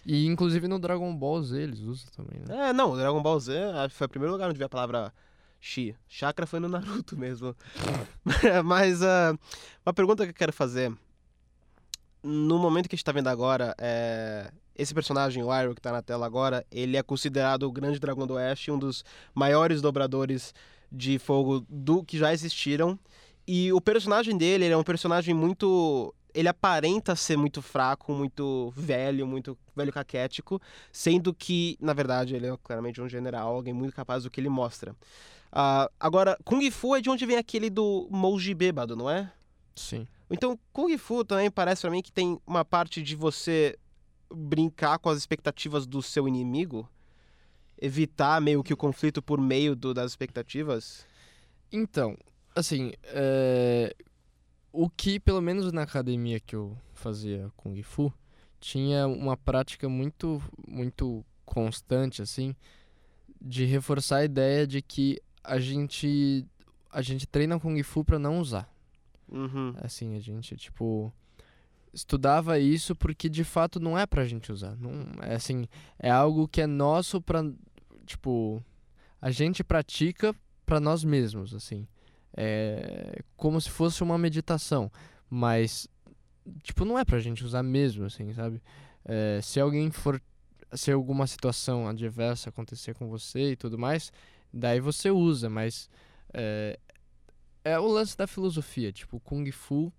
E 0.06 0.26
inclusive 0.26 0.68
no 0.68 0.80
Dragon 0.80 1.16
Ball 1.16 1.42
Z 1.44 1.62
eles 1.62 1.80
usam 1.80 2.10
também, 2.16 2.40
né? 2.48 2.70
É, 2.70 2.74
não, 2.74 2.92
o 2.92 2.98
Dragon 2.98 3.22
Ball 3.22 3.40
Z 3.40 3.54
ah, 3.74 3.90
foi 3.90 4.08
o 4.08 4.10
primeiro 4.10 4.34
lugar 4.34 4.50
onde 4.50 4.58
vi 4.58 4.64
a 4.64 4.70
palavra 4.70 5.14
Chi. 5.60 5.96
Chakra 6.08 6.46
foi 6.46 6.60
no 6.60 6.68
Naruto 6.68 7.16
mesmo. 7.18 7.56
Mas 8.66 9.02
ah, 9.04 9.38
uma 9.86 9.94
pergunta 9.94 10.24
que 10.24 10.32
eu 10.32 10.36
quero 10.36 10.54
fazer. 10.54 10.92
No 12.24 12.58
momento 12.58 12.90
que 12.90 12.96
a 12.96 12.98
gente 12.98 13.06
tá 13.06 13.12
vendo 13.12 13.28
agora, 13.28 13.76
é, 13.78 14.52
esse 14.76 14.94
personagem, 14.94 15.44
o 15.44 15.54
Iroh, 15.54 15.76
que 15.76 15.82
tá 15.82 15.92
na 15.92 16.02
tela 16.02 16.26
agora, 16.26 16.66
ele 16.72 16.98
é 16.98 17.04
considerado 17.04 17.64
o 17.64 17.72
grande 17.72 18.00
dragão 18.00 18.28
do 18.28 18.34
Oeste, 18.34 18.72
um 18.72 18.78
dos 18.78 19.06
maiores 19.34 19.82
dobradores 19.82 20.54
de 20.92 21.20
fogo 21.20 21.66
do 21.70 22.04
que 22.04 22.18
já 22.18 22.34
existiram. 22.34 22.98
E 23.48 23.72
o 23.72 23.80
personagem 23.80 24.38
dele, 24.38 24.66
ele 24.66 24.74
é 24.74 24.78
um 24.78 24.84
personagem 24.84 25.34
muito. 25.34 26.14
Ele 26.34 26.48
aparenta 26.48 27.16
ser 27.16 27.38
muito 27.38 27.62
fraco, 27.62 28.14
muito 28.14 28.72
velho, 28.76 29.26
muito 29.26 29.58
velho 29.76 29.92
caquético, 29.92 30.62
sendo 30.92 31.34
que, 31.34 31.78
na 31.82 31.94
verdade, 31.94 32.36
ele 32.36 32.46
é 32.46 32.56
claramente 32.62 33.02
um 33.02 33.10
general, 33.10 33.56
alguém 33.56 33.74
muito 33.74 33.96
capaz 33.96 34.24
do 34.24 34.30
que 34.30 34.40
ele 34.40 34.50
mostra. 34.50 34.96
Ah, 35.52 35.90
agora, 36.00 36.38
Kung 36.44 36.70
Fu 36.70 36.96
é 36.96 37.02
de 37.02 37.10
onde 37.10 37.26
vem 37.26 37.38
aquele 37.38 37.70
do 37.70 38.08
Mouji 38.12 38.54
bêbado, 38.54 38.96
não 38.96 39.10
é? 39.10 39.32
Sim. 39.76 40.06
Então, 40.30 40.60
Kung 40.74 40.96
Fu 40.98 41.24
também 41.24 41.50
parece 41.50 41.82
pra 41.82 41.90
mim 41.90 42.02
que 42.02 42.12
tem 42.12 42.40
uma 42.46 42.66
parte 42.66 43.02
de 43.02 43.16
você 43.16 43.76
brincar 44.32 45.00
com 45.00 45.10
as 45.10 45.18
expectativas 45.18 45.88
do 45.88 46.02
seu 46.02 46.28
inimigo, 46.28 46.88
evitar 47.80 48.42
meio 48.42 48.64
que 48.64 48.74
o 48.74 48.78
conflito 48.78 49.22
por 49.22 49.40
meio 49.40 49.76
do- 49.76 49.94
das 49.94 50.12
expectativas. 50.12 51.06
Então, 51.72 52.18
assim, 52.56 52.94
é, 53.06 53.96
o 54.72 54.90
que, 54.90 55.20
pelo 55.20 55.42
menos 55.42 55.72
na 55.72 55.84
academia 55.84 56.40
que 56.40 56.56
eu 56.56 56.78
fazia 56.94 57.52
Kung 57.56 57.82
Fu, 57.84 58.12
tinha 58.60 59.08
uma 59.08 59.38
prática 59.38 59.88
muito, 59.88 60.42
muito 60.68 61.24
constante, 61.46 62.22
assim, 62.22 62.56
de 63.40 63.66
reforçar 63.66 64.18
a 64.18 64.26
ideia 64.26 64.66
de 64.66 64.82
que 64.82 65.22
a 65.44 65.60
gente, 65.60 66.46
a 66.92 67.02
gente 67.02 67.28
treina 67.28 67.60
Kung 67.60 67.82
Fu 67.84 68.04
pra 68.04 68.18
não 68.18 68.40
usar. 68.40 68.68
Uhum. 69.30 69.74
Assim, 69.78 70.16
a 70.16 70.20
gente, 70.20 70.56
tipo, 70.56 71.14
estudava 71.98 72.60
isso 72.60 72.96
porque 72.96 73.28
de 73.28 73.44
fato 73.44 73.80
não 73.80 73.98
é 73.98 74.06
pra 74.06 74.26
gente 74.26 74.52
usar. 74.52 74.76
Não, 74.78 74.92
é 75.24 75.36
assim, 75.36 75.66
é 76.00 76.10
algo 76.10 76.48
que 76.48 76.62
é 76.62 76.68
nosso 76.68 77.20
pra, 77.20 77.44
tipo, 78.06 78.64
a 79.20 79.32
gente 79.32 79.64
pratica 79.64 80.36
pra 80.66 80.80
nós 80.80 81.04
mesmos, 81.04 81.54
assim. 81.54 81.88
É 82.36 83.20
como 83.36 83.60
se 83.60 83.70
fosse 83.70 84.04
uma 84.04 84.18
meditação, 84.18 84.92
mas 85.28 85.88
tipo, 86.62 86.86
não 86.86 86.98
é 87.00 87.04
pra 87.04 87.20
gente 87.20 87.44
usar 87.44 87.64
mesmo, 87.64 88.06
assim, 88.06 88.32
sabe? 88.34 88.62
É, 89.04 89.40
se 89.42 89.60
alguém 89.60 89.90
for 89.90 90.22
se 90.74 90.92
alguma 90.92 91.26
situação 91.26 91.88
adversa 91.88 92.50
acontecer 92.50 92.94
com 92.94 93.08
você 93.08 93.52
e 93.52 93.56
tudo 93.56 93.78
mais, 93.78 94.12
daí 94.54 94.80
você 94.82 95.10
usa, 95.10 95.50
mas 95.50 95.90
é, 96.34 96.78
é 97.64 97.80
o 97.80 97.88
lance 97.88 98.18
da 98.18 98.28
filosofia. 98.28 98.92
Tipo, 98.92 99.20
Kung 99.22 99.50
Fu 99.52 99.92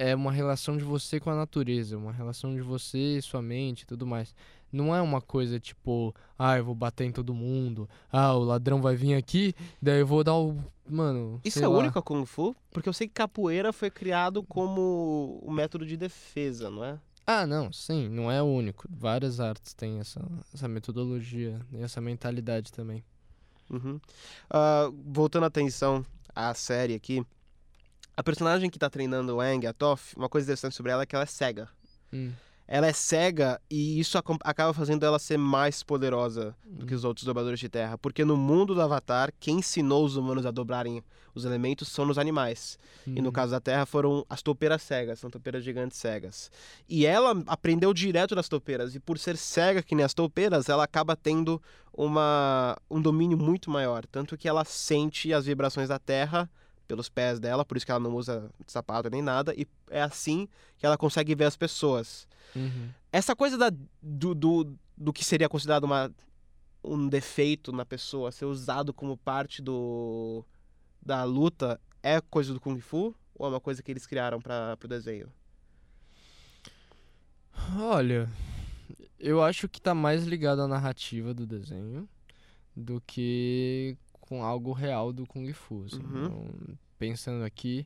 é 0.00 0.14
uma 0.14 0.32
relação 0.32 0.78
de 0.78 0.82
você 0.82 1.20
com 1.20 1.28
a 1.28 1.36
natureza, 1.36 1.98
uma 1.98 2.10
relação 2.10 2.54
de 2.54 2.62
você 2.62 3.18
e 3.18 3.22
sua 3.22 3.42
mente 3.42 3.82
e 3.82 3.86
tudo 3.86 4.06
mais. 4.06 4.34
Não 4.72 4.96
é 4.96 5.02
uma 5.02 5.20
coisa 5.20 5.60
tipo, 5.60 6.14
ah, 6.38 6.56
eu 6.56 6.64
vou 6.64 6.74
bater 6.74 7.04
em 7.04 7.12
todo 7.12 7.34
mundo, 7.34 7.86
ah, 8.10 8.34
o 8.34 8.42
ladrão 8.42 8.80
vai 8.80 8.96
vir 8.96 9.14
aqui, 9.14 9.54
daí 9.82 10.00
eu 10.00 10.06
vou 10.06 10.24
dar 10.24 10.34
o. 10.36 10.56
Mano. 10.88 11.38
Isso 11.44 11.62
é 11.62 11.68
lá. 11.68 11.78
único 11.78 11.98
a 11.98 12.02
Kung 12.02 12.24
Fu? 12.24 12.56
Porque 12.70 12.88
eu 12.88 12.94
sei 12.94 13.08
que 13.08 13.12
capoeira 13.12 13.74
foi 13.74 13.90
criado 13.90 14.42
como 14.42 15.38
o 15.42 15.52
método 15.52 15.84
de 15.84 15.98
defesa, 15.98 16.70
não 16.70 16.82
é? 16.82 16.98
Ah, 17.26 17.46
não, 17.46 17.70
sim, 17.70 18.08
não 18.08 18.32
é 18.32 18.42
o 18.42 18.46
único. 18.46 18.88
Várias 18.88 19.38
artes 19.38 19.74
têm 19.74 20.00
essa, 20.00 20.20
essa 20.54 20.66
metodologia 20.66 21.60
e 21.72 21.82
essa 21.82 22.00
mentalidade 22.00 22.72
também. 22.72 23.04
Uhum. 23.68 24.00
Ah, 24.48 24.90
voltando 25.04 25.44
a 25.44 25.48
atenção 25.48 26.04
à 26.34 26.54
série 26.54 26.94
aqui, 26.94 27.22
a 28.20 28.22
personagem 28.22 28.68
que 28.68 28.78
tá 28.78 28.90
treinando 28.90 29.34
o 29.34 29.40
Aang, 29.40 29.66
a 29.66 29.72
Toph, 29.72 30.14
uma 30.14 30.28
coisa 30.28 30.44
interessante 30.44 30.76
sobre 30.76 30.92
ela 30.92 31.04
é 31.04 31.06
que 31.06 31.14
ela 31.14 31.24
é 31.24 31.26
cega. 31.26 31.70
Hum, 32.12 32.30
Ela 32.68 32.86
é 32.86 32.92
cega 32.92 33.58
e 33.70 33.98
isso 33.98 34.18
acaba 34.18 34.74
fazendo 34.74 35.04
ela 35.04 35.18
ser 35.18 35.38
mais 35.38 35.82
poderosa 35.82 36.54
do 36.64 36.84
que 36.84 36.94
os 36.94 37.02
outros 37.02 37.24
dobradores 37.24 37.58
de 37.58 37.68
terra. 37.68 37.96
Porque 37.96 38.22
no 38.22 38.36
mundo 38.36 38.74
do 38.74 38.82
Avatar, 38.82 39.32
quem 39.40 39.60
ensinou 39.60 40.04
os 40.04 40.16
humanos 40.16 40.44
a 40.44 40.50
dobrarem 40.50 41.02
os 41.34 41.46
elementos 41.46 41.88
são 41.88 42.06
os 42.10 42.18
animais. 42.18 42.78
E 43.06 43.22
no 43.22 43.30
hum, 43.30 43.32
caso 43.32 43.52
da 43.52 43.60
Terra 43.60 43.86
foram 43.86 44.24
as 44.28 44.42
topeiras 44.42 44.82
cegas, 44.82 45.18
são 45.18 45.30
topeiras 45.30 45.64
gigantes 45.64 45.96
cegas. 45.96 46.50
E 46.88 47.06
ela 47.06 47.42
aprendeu 47.46 47.94
direto 47.94 48.34
das 48.34 48.48
topeiras, 48.48 48.94
e 48.94 49.00
por 49.00 49.18
ser 49.18 49.36
cega 49.36 49.82
que 49.82 49.94
nem 49.94 50.04
as 50.04 50.12
topeiras, 50.12 50.68
ela 50.68 50.84
acaba 50.84 51.16
tendo 51.16 51.60
uma, 51.92 52.76
um 52.90 53.00
domínio 53.00 53.38
muito 53.38 53.70
maior. 53.70 54.04
Tanto 54.06 54.36
que 54.36 54.48
ela 54.48 54.64
sente 54.64 55.32
as 55.32 55.46
vibrações 55.46 55.88
da 55.88 55.98
Terra 55.98 56.50
pelos 56.90 57.08
pés 57.08 57.38
dela, 57.38 57.64
por 57.64 57.76
isso 57.76 57.86
que 57.86 57.92
ela 57.92 58.00
não 58.00 58.16
usa 58.16 58.50
sapato 58.66 59.08
nem 59.08 59.22
nada, 59.22 59.54
e 59.56 59.64
é 59.88 60.02
assim 60.02 60.48
que 60.76 60.84
ela 60.84 60.98
consegue 60.98 61.36
ver 61.36 61.44
as 61.44 61.56
pessoas. 61.56 62.26
uhum. 62.54 62.90
Essa 63.12 63.36
coisa 63.36 63.56
da, 63.56 63.70
do, 64.02 64.34
do, 64.34 64.76
do 64.96 65.12
que 65.12 65.24
seria 65.24 65.48
considerado 65.48 65.84
uma, 65.84 66.12
um 66.82 67.08
defeito 67.08 67.70
na 67.70 67.84
pessoa 67.84 68.32
ser 68.32 68.46
usado 68.46 68.92
como 68.92 69.16
parte 69.16 69.62
do, 69.62 70.44
da 71.00 71.22
luta 71.22 71.80
é 72.02 72.20
coisa 72.20 72.52
do 72.52 72.60
Kung 72.60 72.80
Fu? 72.80 73.14
Ou 73.36 73.46
é 73.46 73.50
uma 73.50 73.60
coisa 73.60 73.84
que 73.84 73.92
eles 73.92 74.04
criaram 74.04 74.40
para 74.40 74.76
o 74.82 74.88
desenho? 74.88 75.28
Olha, 77.78 78.28
eu 79.16 79.40
acho 79.40 79.68
que 79.68 79.80
tá 79.80 79.94
mais 79.94 80.24
ligado 80.24 80.60
à 80.60 80.66
narrativa 80.66 81.32
do 81.32 81.46
desenho 81.46 82.08
do 82.74 83.00
que 83.06 83.96
com 84.30 84.44
algo 84.44 84.72
real 84.72 85.12
do 85.12 85.26
Kung 85.26 85.52
Fu. 85.52 85.82
assim. 85.86 86.00
Uhum. 86.00 86.24
Então, 86.24 86.78
pensando 86.96 87.42
aqui, 87.44 87.84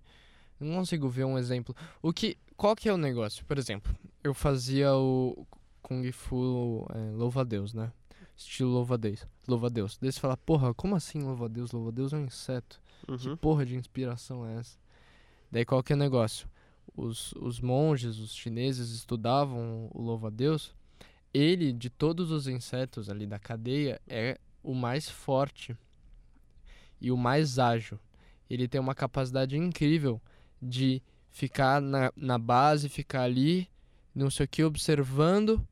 não 0.60 0.74
consigo 0.74 1.08
ver 1.08 1.24
um 1.24 1.38
exemplo. 1.38 1.74
O 2.02 2.12
que, 2.12 2.36
qual 2.54 2.76
que 2.76 2.86
é 2.86 2.92
o 2.92 2.98
negócio? 2.98 3.42
Por 3.46 3.56
exemplo, 3.56 3.96
eu 4.22 4.34
fazia 4.34 4.94
o 4.94 5.46
Kung 5.80 6.12
Fu 6.12 6.86
é, 6.94 7.16
louva-a-Deus, 7.16 7.72
né? 7.72 7.90
Estilo 8.36 8.70
louva-a-Deus. 8.72 9.26
Louva-a-Deus. 9.48 9.96
Daí 9.98 10.12
você 10.12 10.20
fala, 10.20 10.36
porra, 10.36 10.74
como 10.74 10.94
assim 10.94 11.22
louva-a-Deus? 11.22 11.72
Louva-a-Deus 11.72 12.12
é 12.12 12.16
um 12.18 12.26
inseto. 12.26 12.78
Que 13.18 13.28
Uhum. 13.28 13.36
porra 13.38 13.64
de 13.64 13.74
inspiração 13.76 14.46
é 14.46 14.56
essa? 14.58 14.76
Daí 15.50 15.64
qual 15.64 15.82
que 15.82 15.94
é 15.94 15.96
o 15.96 15.98
negócio? 15.98 16.46
Os, 16.94 17.32
os 17.32 17.58
monges, 17.58 18.18
os 18.18 18.34
chineses 18.34 18.90
estudavam 18.90 19.88
o 19.94 20.02
louva-a-Deus. 20.02 20.74
Ele, 21.32 21.72
de 21.72 21.88
todos 21.88 22.30
os 22.30 22.46
insetos 22.46 23.08
ali 23.08 23.26
da 23.26 23.38
cadeia, 23.38 23.98
é 24.06 24.38
o 24.62 24.74
mais 24.74 25.08
forte 25.08 25.74
e 27.00 27.10
o 27.10 27.16
mais 27.16 27.58
ágil. 27.58 27.98
Ele 28.48 28.68
tem 28.68 28.80
uma 28.80 28.94
capacidade 28.94 29.56
incrível 29.56 30.20
de 30.60 31.02
ficar 31.30 31.80
na, 31.80 32.12
na 32.16 32.38
base, 32.38 32.88
ficar 32.88 33.22
ali, 33.22 33.68
não 34.14 34.30
sei 34.30 34.44
o 34.44 34.48
que, 34.48 34.62
observando. 34.64 35.66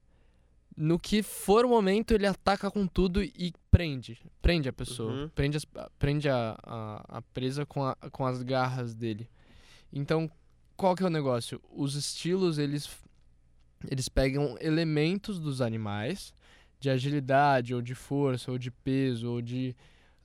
No 0.74 0.98
que 0.98 1.22
for 1.22 1.64
o 1.66 1.68
momento, 1.68 2.12
ele 2.12 2.26
ataca 2.26 2.70
com 2.70 2.86
tudo 2.86 3.22
e 3.22 3.52
prende. 3.70 4.18
Prende 4.40 4.68
a 4.68 4.72
pessoa. 4.72 5.12
Uhum. 5.12 5.28
Prende, 5.28 5.56
as- 5.58 5.66
prende 5.98 6.28
a, 6.28 6.58
a, 6.62 7.18
a 7.18 7.22
presa 7.22 7.66
com, 7.66 7.84
a, 7.84 7.94
com 8.10 8.24
as 8.26 8.42
garras 8.42 8.94
dele. 8.94 9.28
Então, 9.92 10.30
qual 10.74 10.96
que 10.96 11.02
é 11.02 11.06
o 11.06 11.10
negócio? 11.10 11.60
Os 11.70 11.94
estilos, 11.94 12.56
eles, 12.58 12.88
eles 13.88 14.08
pegam 14.08 14.56
elementos 14.60 15.38
dos 15.38 15.60
animais, 15.60 16.32
de 16.80 16.88
agilidade, 16.88 17.74
ou 17.74 17.82
de 17.82 17.94
força, 17.94 18.50
ou 18.50 18.56
de 18.58 18.70
peso, 18.70 19.30
ou 19.30 19.42
de 19.42 19.76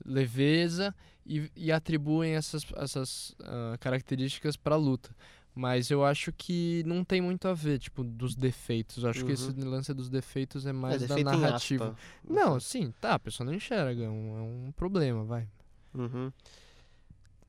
leveza, 0.06 0.94
e, 1.28 1.52
e 1.56 1.72
atribuem 1.72 2.34
essas, 2.34 2.66
essas 2.78 3.36
ah, 3.44 3.76
características 3.80 4.56
para 4.56 4.76
a 4.76 4.78
luta. 4.78 5.10
Mas 5.54 5.90
eu 5.90 6.06
acho 6.06 6.32
que 6.32 6.84
não 6.86 7.04
tem 7.04 7.20
muito 7.20 7.48
a 7.48 7.54
ver, 7.54 7.80
tipo, 7.80 8.04
dos 8.04 8.36
defeitos. 8.36 9.04
Eu 9.04 9.10
acho 9.10 9.26
que 9.26 9.32
esse 9.32 9.52
lance 9.54 9.92
dos 9.92 10.08
defeitos 10.08 10.68
é 10.68 10.72
mais 10.72 11.02
é 11.02 11.08
da 11.08 11.24
narrativa. 11.24 11.96
Não, 12.24 12.60
sim, 12.60 12.94
tá, 13.02 13.16
a 13.16 13.20
pessoa 13.20 13.44
não 13.44 13.56
enxerga, 13.56 14.04
é 14.04 14.10
um, 14.10 14.38
é 14.38 14.42
um 14.42 14.72
problema, 14.72 15.24
vai. 15.24 15.48
Uhum. 15.96 16.32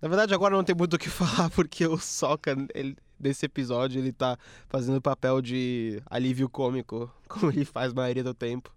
Na 0.01 0.09
verdade, 0.09 0.33
agora 0.33 0.57
não 0.57 0.65
tem 0.65 0.75
muito 0.75 0.95
o 0.95 0.99
que 0.99 1.11
falar, 1.11 1.51
porque 1.51 1.87
o 1.87 1.99
Sokka, 1.99 2.57
ele, 2.75 2.97
nesse 3.21 3.45
episódio, 3.45 4.01
ele 4.01 4.13
tá 4.13 4.39
fazendo 4.69 4.97
o 4.97 5.03
papel 5.03 5.43
de 5.43 6.03
alívio 6.07 6.49
cômico, 6.49 7.13
como 7.29 7.53
ele 7.53 7.67
faz 7.67 7.93
a 7.93 7.95
maioria 7.95 8.25
do 8.25 8.33
tempo. 8.33 8.75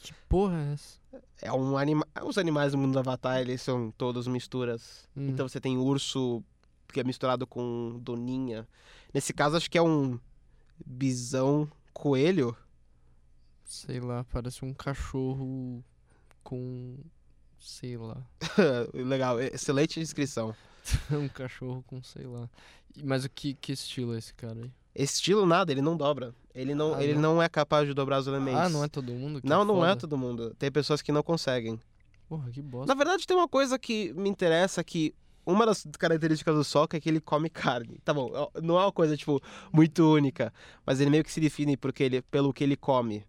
Que 0.00 0.12
porra 0.28 0.56
é 0.56 0.72
essa? 0.72 0.98
É 1.40 1.52
um 1.52 1.76
anima... 1.76 2.06
Os 2.24 2.38
animais 2.38 2.72
do 2.72 2.78
mundo 2.78 2.92
do 2.92 2.98
Avatar, 2.98 3.40
eles 3.40 3.62
são 3.62 3.90
todos 3.92 4.26
misturas. 4.26 5.08
Hum. 5.16 5.28
Então 5.28 5.48
você 5.48 5.60
tem 5.60 5.76
urso 5.76 6.42
que 6.88 7.00
é 7.00 7.04
misturado 7.04 7.46
com 7.46 7.98
doninha. 8.00 8.66
Nesse 9.12 9.32
caso, 9.32 9.56
acho 9.56 9.70
que 9.70 9.78
é 9.78 9.82
um 9.82 10.18
bisão 10.84 11.70
coelho. 11.92 12.56
Sei 13.64 14.00
lá, 14.00 14.24
parece 14.24 14.64
um 14.64 14.72
cachorro 14.72 15.84
com. 16.42 16.96
Sei 17.58 17.96
lá. 17.96 18.24
Legal, 18.94 19.40
excelente 19.40 20.00
descrição. 20.00 20.54
um 21.10 21.28
cachorro 21.28 21.82
com 21.86 22.02
sei 22.02 22.26
lá. 22.26 22.48
Mas 23.04 23.24
o 23.24 23.30
que, 23.30 23.54
que 23.54 23.72
estilo 23.72 24.14
é 24.14 24.18
esse 24.18 24.32
cara 24.34 24.60
aí? 24.62 24.72
Estilo 24.94 25.46
nada, 25.46 25.70
ele 25.72 25.80
não 25.82 25.96
dobra. 25.96 26.34
Ele 26.54 26.74
não, 26.74 26.94
Ah, 26.94 27.02
ele 27.02 27.14
não. 27.14 27.34
não 27.34 27.42
é 27.42 27.48
capaz 27.48 27.86
de 27.86 27.94
dobrar 27.94 28.18
os 28.18 28.26
elementos. 28.26 28.60
Ah, 28.60 28.68
não 28.68 28.82
é 28.82 28.88
todo 28.88 29.12
mundo? 29.12 29.40
Que 29.40 29.48
Não, 29.48 29.64
não 29.64 29.84
é 29.84 29.90
foda. 29.90 30.00
todo 30.00 30.18
mundo. 30.18 30.54
Tem 30.58 30.70
pessoas 30.72 31.00
que 31.00 31.12
não 31.12 31.22
conseguem. 31.22 31.78
Porra, 32.28 32.50
que 32.50 32.60
bosta. 32.60 32.86
Na 32.86 32.94
verdade, 32.94 33.26
tem 33.26 33.36
uma 33.36 33.48
coisa 33.48 33.78
que 33.78 34.12
me 34.14 34.28
interessa 34.28 34.82
que 34.82 35.14
uma 35.46 35.64
das 35.64 35.86
características 35.98 36.54
do 36.54 36.64
Sokka 36.64 36.96
é 36.96 37.00
que 37.00 37.08
ele 37.08 37.20
come 37.20 37.48
carne. 37.48 37.98
Tá 38.04 38.12
bom, 38.12 38.30
não 38.62 38.78
é 38.78 38.82
uma 38.82 38.92
coisa, 38.92 39.16
tipo, 39.16 39.40
muito 39.72 40.02
única, 40.12 40.52
mas 40.84 41.00
ele 41.00 41.10
meio 41.10 41.22
que 41.24 41.32
se 41.32 41.40
define 41.40 41.76
porque 41.76 42.02
ele, 42.02 42.20
pelo 42.22 42.52
que 42.52 42.64
ele 42.64 42.76
come. 42.76 43.24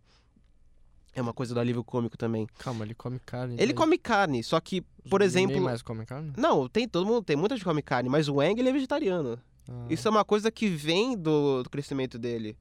É 1.14 1.22
uma 1.22 1.34
coisa 1.34 1.54
do 1.54 1.60
alívio 1.60 1.84
cômico 1.84 2.18
também. 2.18 2.48
Calma, 2.60 2.84
ele 2.86 2.94
come 2.94 3.20
carne. 3.20 3.54
Ele 3.56 3.68
daí 3.68 3.74
come 3.74 3.98
carne, 3.98 4.44
só 4.44 4.60
que, 4.60 4.84
os- 5.04 5.10
por 5.10 5.22
exemplo... 5.22 5.50
Ninguém 5.50 5.64
mais 5.64 5.82
come 5.82 6.06
carne? 6.06 6.34
Não, 6.38 6.68
tem 6.68 6.88
todo 6.88 7.06
mundo, 7.06 7.24
tem 7.24 7.36
muita 7.36 7.56
gente 7.56 7.64
que 7.64 7.70
come 7.70 7.82
carne, 7.82 8.10
mas 8.10 8.28
o 8.30 8.40
Aang 8.40 8.60
ele 8.60 8.70
é 8.70 8.74
vegetariano. 8.74 9.40
Ah, 9.70 9.86
Isso 9.90 10.08
é 10.08 10.12
uma 10.12 10.26
coisa 10.26 10.52
que 10.52 10.68
vem 10.68 11.18
do, 11.18 11.64
do 11.64 11.70
crescimento 11.70 12.18
dele. 12.18 12.58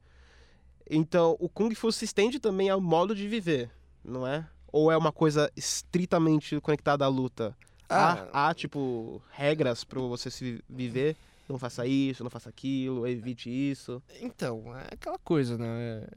Então, 0.89 1.35
o 1.39 1.47
Kung 1.47 1.73
Fu 1.75 1.91
se 1.91 2.05
estende 2.05 2.39
também 2.39 2.69
ao 2.69 2.81
modo 2.81 3.13
de 3.15 3.27
viver, 3.27 3.69
não 4.03 4.25
é? 4.25 4.47
Ou 4.71 4.91
é 4.91 4.97
uma 4.97 5.11
coisa 5.11 5.51
estritamente 5.55 6.59
conectada 6.61 7.05
à 7.05 7.07
luta? 7.07 7.55
Ah. 7.87 8.27
Há, 8.31 8.49
há, 8.49 8.53
tipo, 8.53 9.21
regras 9.31 9.83
para 9.83 9.99
você 10.01 10.29
se 10.31 10.43
vi- 10.43 10.63
viver? 10.69 11.15
Não 11.47 11.57
faça 11.57 11.83
isso, 11.87 12.23
não 12.23 12.29
faça 12.29 12.47
aquilo, 12.49 13.07
evite 13.07 13.49
isso. 13.49 14.01
Então, 14.21 14.75
é 14.77 14.87
aquela 14.91 15.17
coisa, 15.17 15.57
né? 15.57 15.65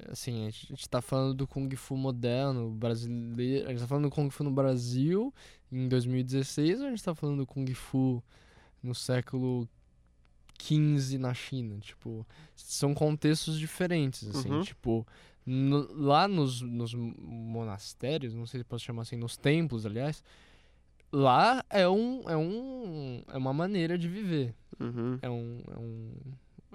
É, 0.08 0.12
Assim, 0.12 0.42
a 0.42 0.50
gente, 0.50 0.66
a 0.66 0.74
gente 0.76 0.88
tá 0.90 1.00
falando 1.00 1.32
do 1.34 1.46
Kung 1.46 1.74
Fu 1.74 1.96
moderno, 1.96 2.68
brasileiro. 2.70 3.66
A 3.66 3.70
gente 3.70 3.80
tá 3.80 3.86
falando 3.86 4.04
do 4.04 4.10
Kung 4.10 4.28
Fu 4.28 4.44
no 4.44 4.50
Brasil 4.50 5.32
em 5.70 5.88
2016 5.88 6.80
ou 6.80 6.86
a 6.86 6.90
gente 6.90 7.02
tá 7.02 7.14
falando 7.14 7.38
do 7.38 7.46
Kung 7.46 7.64
Fu 7.74 8.22
no 8.82 8.94
século 8.94 9.66
XV 10.62 11.18
na 11.18 11.34
China? 11.34 11.78
Tipo, 11.80 12.26
são 12.54 12.94
contextos 12.94 13.58
diferentes, 13.58 14.28
assim. 14.28 14.50
Uhum. 14.50 14.60
Tipo, 14.62 15.06
no- 15.44 15.92
lá 15.94 16.28
nos, 16.28 16.60
nos 16.62 16.94
monastérios, 16.94 18.34
não 18.34 18.46
sei 18.46 18.60
se 18.60 18.64
posso 18.64 18.84
chamar 18.84 19.02
assim, 19.02 19.16
nos 19.16 19.36
templos, 19.36 19.84
aliás, 19.86 20.22
lá 21.12 21.64
é 21.68 21.88
um, 21.88 22.28
é 22.30 22.36
um 22.36 23.22
é 23.28 23.36
uma 23.36 23.52
maneira 23.52 23.98
de 23.98 24.08
viver 24.08 24.54
Uhum. 24.80 25.18
é 25.20 25.28
um, 25.30 25.62
é 25.74 25.78
um, 25.78 26.12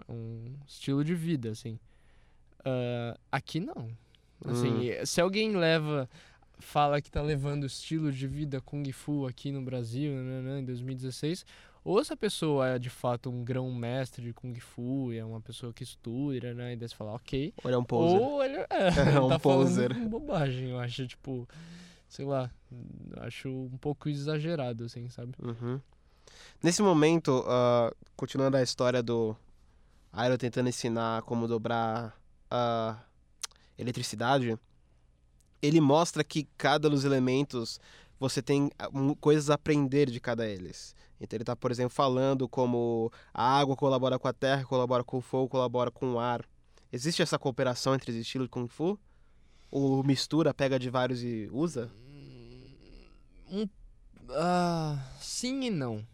é 0.08 0.12
um 0.12 0.54
estilo 0.68 1.04
de 1.04 1.16
vida, 1.16 1.50
assim. 1.52 1.80
Ah, 2.64 3.18
aqui 3.32 3.60
não. 3.60 3.90
Assim, 4.46 4.92
Hum. 4.92 5.06
se 5.06 5.20
alguém 5.20 5.56
leva, 5.58 6.08
fala 6.60 7.02
que 7.02 7.10
tá 7.10 7.22
levando 7.22 7.66
estilo 7.66 8.12
de 8.12 8.28
vida 8.28 8.62
Kung 8.62 8.90
Fu 8.92 9.26
aqui 9.26 9.52
no 9.52 9.62
Brasil, 9.64 10.12
né, 10.14 10.60
em 10.60 10.66
2016, 10.66 11.46
ou 11.88 12.02
essa 12.02 12.18
pessoa 12.18 12.68
é 12.68 12.78
de 12.80 12.90
fato 12.90 13.30
um 13.30 13.46
grão-mestre 13.46 14.22
de 14.22 14.34
Kung 14.34 14.54
Fu, 14.60 15.14
e 15.14 15.18
é 15.18 15.24
uma 15.24 15.40
pessoa 15.40 15.72
que 15.72 15.84
estuda, 15.84 16.54
né, 16.54 16.74
e 16.74 16.76
daí 16.76 16.90
você 16.90 16.94
fala, 16.94 17.14
ok. 17.14 17.54
Ou 17.64 17.70
ele 17.70 17.76
é 17.76 17.78
um 17.78 17.84
poser. 17.86 18.22
Ou 18.22 18.44
ele, 18.44 18.58
é, 18.58 18.68
É 19.08 19.10
ele 19.10 19.20
um 19.20 19.30
tá 19.30 19.40
poser. 19.40 19.94
bobagem, 20.10 20.72
eu 20.72 20.80
acho, 20.82 21.08
tipo, 21.08 21.48
sei 22.10 22.26
lá, 22.26 22.52
acho 23.22 23.48
um 23.48 23.78
pouco 23.78 24.10
exagerado, 24.10 24.84
assim, 24.84 25.08
sabe? 25.08 25.34
Uhum. 25.42 25.80
Nesse 26.62 26.82
momento, 26.82 27.46
ah, 27.48 27.94
continuando 28.18 28.58
a 28.58 28.62
história 28.62 29.02
do 29.02 29.34
Iroh 30.14 30.38
tentando 30.38 30.68
ensinar 30.68 31.22
como 31.22 31.48
dobrar 31.48 32.20
a 32.52 32.98
eletricidade, 33.78 34.60
ele 35.62 35.80
mostra 35.80 36.22
que 36.22 36.50
cada 36.58 36.90
dos 36.90 37.06
elementos 37.06 37.80
você 38.20 38.42
tem 38.42 38.70
ah, 38.78 38.90
coisas 39.20 39.50
a 39.50 39.56
aprender 39.56 40.10
de 40.10 40.20
cada 40.20 40.48
eles. 40.48 40.96
Então 41.20 41.38
ele 41.38 41.44
está, 41.44 41.56
por 41.56 41.72
exemplo, 41.72 41.90
falando 41.90 42.48
como 42.48 43.12
a 43.34 43.60
água 43.60 43.76
colabora 43.76 44.20
com 44.20 44.28
a 44.28 44.34
terra, 44.34 44.64
colabora 44.66 45.04
com 45.04 45.18
o 45.18 45.22
fogo, 45.22 45.50
colabora 45.50 45.92
com 45.92 46.14
o 46.14 46.20
ar. 46.20 46.46
Existe 46.92 47.22
essa 47.22 47.38
cooperação 47.38 47.94
entre 47.96 48.12
os 48.12 48.18
estilos 48.18 48.48
de 48.48 48.52
Kung 48.52 48.68
Fu? 48.68 49.00
Ou 49.70 50.04
mistura, 50.04 50.54
pega 50.54 50.80
de 50.80 50.90
vários 50.90 51.22
e 51.24 51.50
usa? 51.52 51.92
Um, 53.52 53.68
ah, 54.30 54.98
sim 55.20 55.66
e 55.66 55.70
não. 55.70 56.06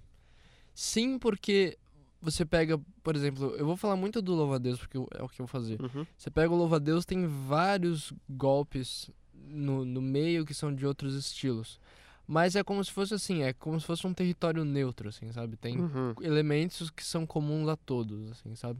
Sim, 0.74 1.20
porque 1.20 1.78
você 2.22 2.46
pega, 2.46 2.80
por 3.04 3.16
exemplo, 3.16 3.54
eu 3.56 3.66
vou 3.66 3.78
falar 3.78 3.96
muito 3.96 4.22
do 4.22 4.34
louva-a-Deus 4.34 4.80
porque 4.80 4.98
é 4.98 5.22
o 5.22 5.30
que 5.30 5.42
eu 5.42 5.46
vou 5.46 5.48
fazer. 5.48 5.80
Uhum. 5.82 6.06
Você 6.18 6.32
pega 6.32 6.52
o 6.52 6.58
louva-a-Deus, 6.58 7.06
tem 7.06 7.28
vários 7.28 8.14
golpes 8.30 9.12
no, 9.48 9.84
no 9.86 10.02
meio 10.02 10.46
que 10.46 10.54
são 10.54 10.74
de 10.74 10.86
outros 10.86 11.16
estilos. 11.16 11.80
Mas 12.26 12.56
é 12.56 12.64
como 12.64 12.84
se 12.84 12.92
fosse 12.92 13.14
assim, 13.14 13.44
é 13.44 13.52
como 13.54 13.80
se 13.80 13.86
fosse 13.86 14.08
um 14.08 14.14
território 14.14 14.64
neutro, 14.64 15.10
assim, 15.10 15.32
sabe? 15.32 15.58
Tem 15.58 15.80
Uhum. 15.80 16.14
elementos 16.22 16.90
que 16.90 17.04
são 17.04 17.26
comuns 17.26 17.68
a 17.68 17.76
todos, 17.76 18.32
assim, 18.32 18.56
sabe? 18.56 18.80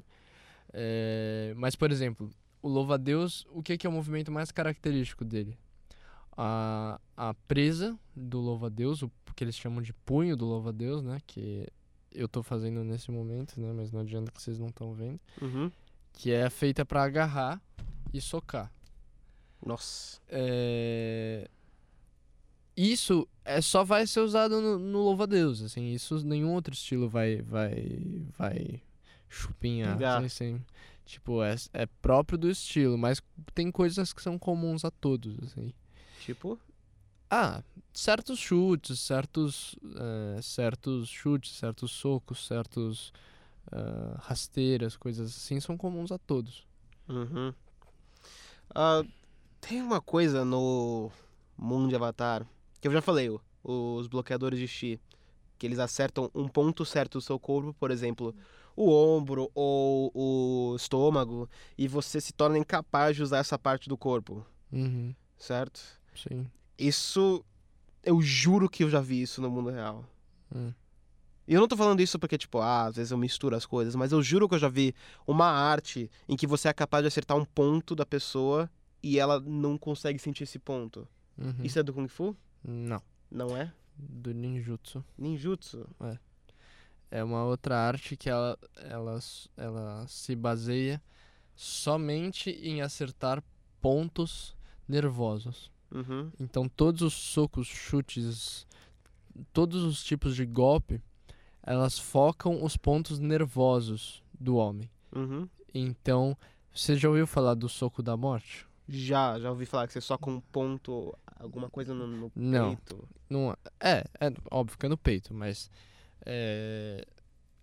É, 0.72 1.54
mas, 1.58 1.76
por 1.76 1.92
exemplo, 1.92 2.30
o 2.62 2.68
louva-a-Deus, 2.70 3.46
o 3.52 3.62
que, 3.62 3.78
que 3.78 3.86
é 3.86 3.90
o 3.90 3.94
movimento 3.94 4.32
mais 4.32 4.52
característico 4.52 5.26
dele? 5.26 5.58
A, 6.36 7.00
a 7.16 7.34
presa 7.48 7.98
do 8.16 8.40
louva-a-Deus, 8.40 9.04
o 9.04 9.12
que 9.36 9.44
eles 9.44 9.56
chamam 9.56 9.82
de 9.82 9.94
punho 9.94 10.36
do 10.36 10.46
louva-a-Deus, 10.46 11.04
né? 11.04 11.20
Que 11.28 11.68
eu 12.12 12.28
tô 12.28 12.42
fazendo 12.42 12.84
nesse 12.84 13.12
momento, 13.12 13.60
né? 13.60 13.72
Mas 13.76 13.92
não 13.92 14.00
adianta 14.02 14.32
que 14.32 14.42
vocês 14.42 14.58
não 14.58 14.68
estão 14.70 14.94
vendo. 14.94 15.20
Uhum. 15.42 15.72
Que 16.14 16.32
é 16.32 16.50
feita 16.50 16.86
pra 16.86 17.04
agarrar 17.04 17.62
e 18.14 18.22
socar. 18.22 18.72
Nossa. 19.66 20.20
É, 20.30 21.48
Isso 22.76 23.28
é 23.46 23.62
só 23.62 23.84
vai 23.84 24.08
ser 24.08 24.22
usado 24.22 24.60
no, 24.62 24.80
no 24.80 25.00
louva-a-Deus, 25.04 25.62
assim, 25.62 25.92
isso 25.92 26.24
nenhum 26.26 26.54
outro 26.54 26.74
estilo 26.74 27.08
vai 27.08 27.42
vai 27.42 28.26
vai 28.38 28.82
chupinhar, 29.30 30.02
assim, 30.02 30.26
assim. 30.26 30.66
Tipo, 31.06 31.44
é, 31.44 31.56
é 31.74 31.86
próprio 31.86 32.38
do 32.38 32.50
estilo, 32.50 32.98
mas 32.98 33.22
tem 33.54 33.70
coisas 33.72 34.14
que 34.14 34.22
são 34.22 34.40
comuns 34.40 34.86
a 34.86 34.92
todos, 34.92 35.38
assim. 35.44 35.74
Tipo? 36.22 36.58
Ah, 37.30 37.64
certos 37.94 38.40
chutes, 38.40 39.00
certos 39.00 39.76
eh, 39.96 40.40
certos 40.42 41.10
chutes, 41.10 41.52
certos 41.56 41.92
socos, 41.92 42.46
certos 42.48 43.12
ah, 43.72 44.18
rasteiras, 44.20 44.96
coisas 44.96 45.36
assim, 45.36 45.60
são 45.60 45.76
comuns 45.78 46.12
a 46.12 46.18
todos. 46.18 46.66
Uhum. 47.10 47.54
Ah, 48.74 49.04
tem 49.68 49.82
uma 49.82 50.02
coisa 50.02 50.44
no 50.44 51.10
mundo 51.58 51.88
de 51.88 51.96
Avatar 51.96 52.46
que 52.82 52.88
eu 52.88 52.92
já 52.92 53.02
falei, 53.02 53.30
os 53.64 54.08
bloqueadores 54.08 54.60
de 54.60 54.68
Chi, 54.68 55.00
que 55.58 55.66
eles 55.66 55.80
acertam 55.80 56.30
um 56.36 56.50
ponto 56.50 56.84
certo 56.84 57.18
do 57.18 57.22
seu 57.22 57.40
corpo, 57.40 57.74
por 57.74 57.92
exemplo, 57.92 58.36
o 58.76 58.92
ombro 58.92 59.50
ou 59.56 60.12
o 60.14 60.76
estômago, 60.76 61.50
e 61.78 61.88
você 61.88 62.20
se 62.20 62.34
torna 62.34 62.58
incapaz 62.58 63.16
de 63.16 63.24
usar 63.24 63.38
essa 63.38 63.58
parte 63.58 63.88
do 63.88 63.98
corpo, 63.98 64.46
Uhum, 64.70 65.16
certo? 65.38 65.80
sim. 66.14 66.46
Isso 66.78 67.46
eu 68.04 68.22
juro 68.22 68.70
que 68.70 68.84
eu 68.84 68.90
já 68.90 69.00
vi 69.00 69.22
isso 69.22 69.42
no 69.42 69.50
mundo 69.50 69.70
real. 69.70 70.04
Hum. 70.54 70.74
E 71.48 71.54
eu 71.54 71.62
não 71.62 71.70
tô 71.70 71.78
falando 71.78 72.02
isso 72.02 72.20
porque, 72.20 72.38
tipo, 72.38 72.60
ah, 72.60 72.88
às 72.88 72.98
vezes 72.98 73.12
eu 73.12 73.18
misturo 73.18 73.56
as 73.56 73.66
coisas, 73.66 73.96
mas 73.96 74.12
eu 74.12 74.22
juro 74.22 74.50
que 74.50 74.56
eu 74.56 74.60
já 74.60 74.68
vi 74.68 74.94
uma 75.26 75.48
arte 75.48 76.12
em 76.28 76.36
que 76.36 76.48
você 76.48 76.68
é 76.68 76.74
capaz 76.74 77.04
de 77.04 77.08
acertar 77.08 77.38
um 77.38 77.46
ponto 77.46 77.96
da 77.96 78.06
pessoa 78.06 78.70
e 79.04 79.20
ela 79.20 79.40
não 79.40 79.78
consegue 79.78 80.18
sentir 80.18 80.44
esse 80.44 80.58
ponto. 80.58 81.08
Uhum. 81.38 81.54
Isso 81.64 81.78
é 81.78 81.84
do 81.84 81.94
Kung 81.94 82.08
Fu? 82.08 82.36
Não, 82.64 83.02
Não 83.30 83.56
é? 83.58 83.72
do 83.96 84.34
ninjutsu. 84.34 85.04
Ninjutsu. 85.18 85.88
É 87.12 87.24
uma 87.24 87.44
outra 87.44 87.78
arte 87.78 88.16
que 88.16 88.30
ela, 88.30 88.58
ela, 88.76 89.20
ela 89.56 90.08
se 90.08 90.36
baseia 90.36 91.02
somente 91.56 92.50
em 92.50 92.82
acertar 92.82 93.44
pontos 93.80 94.56
nervosos. 94.88 95.72
Uhum. 95.92 96.32
Então 96.40 96.68
todos 96.68 97.02
os 97.02 97.14
socos, 97.14 97.68
chutes, 97.68 98.66
todos 99.52 99.84
os 99.84 100.04
tipos 100.04 100.36
de 100.36 100.46
golpe, 100.46 101.02
elas 101.62 102.00
focam 102.00 102.64
os 102.64 102.76
pontos 102.76 103.20
nervosos 103.20 104.24
do 104.40 104.56
homem. 104.56 104.90
Uhum. 105.16 105.48
Então, 105.74 106.38
você 106.74 106.96
já 106.96 107.08
ouviu 107.08 107.26
falar 107.26 107.54
do 107.54 107.70
soco 107.70 108.02
da 108.04 108.18
morte? 108.18 108.68
Já, 108.88 109.40
já 109.40 109.50
ouvi 109.50 109.66
falar 109.66 109.88
que 109.88 109.94
você 109.94 110.02
só 110.02 110.18
com 110.18 110.32
um 110.34 110.42
ponto, 110.42 111.16
alguma 111.38 111.70
coisa 111.70 111.94
no, 111.94 112.06
no 112.06 112.32
Não. 112.36 112.76
peito. 112.76 113.08
Não, 113.30 113.56
é, 113.80 114.04
é 114.20 114.32
óbvio 114.52 114.78
que 114.78 114.86
é 114.86 114.90
no 114.90 114.98
peito, 114.98 115.34
mas 115.34 115.70
é, 116.26 117.06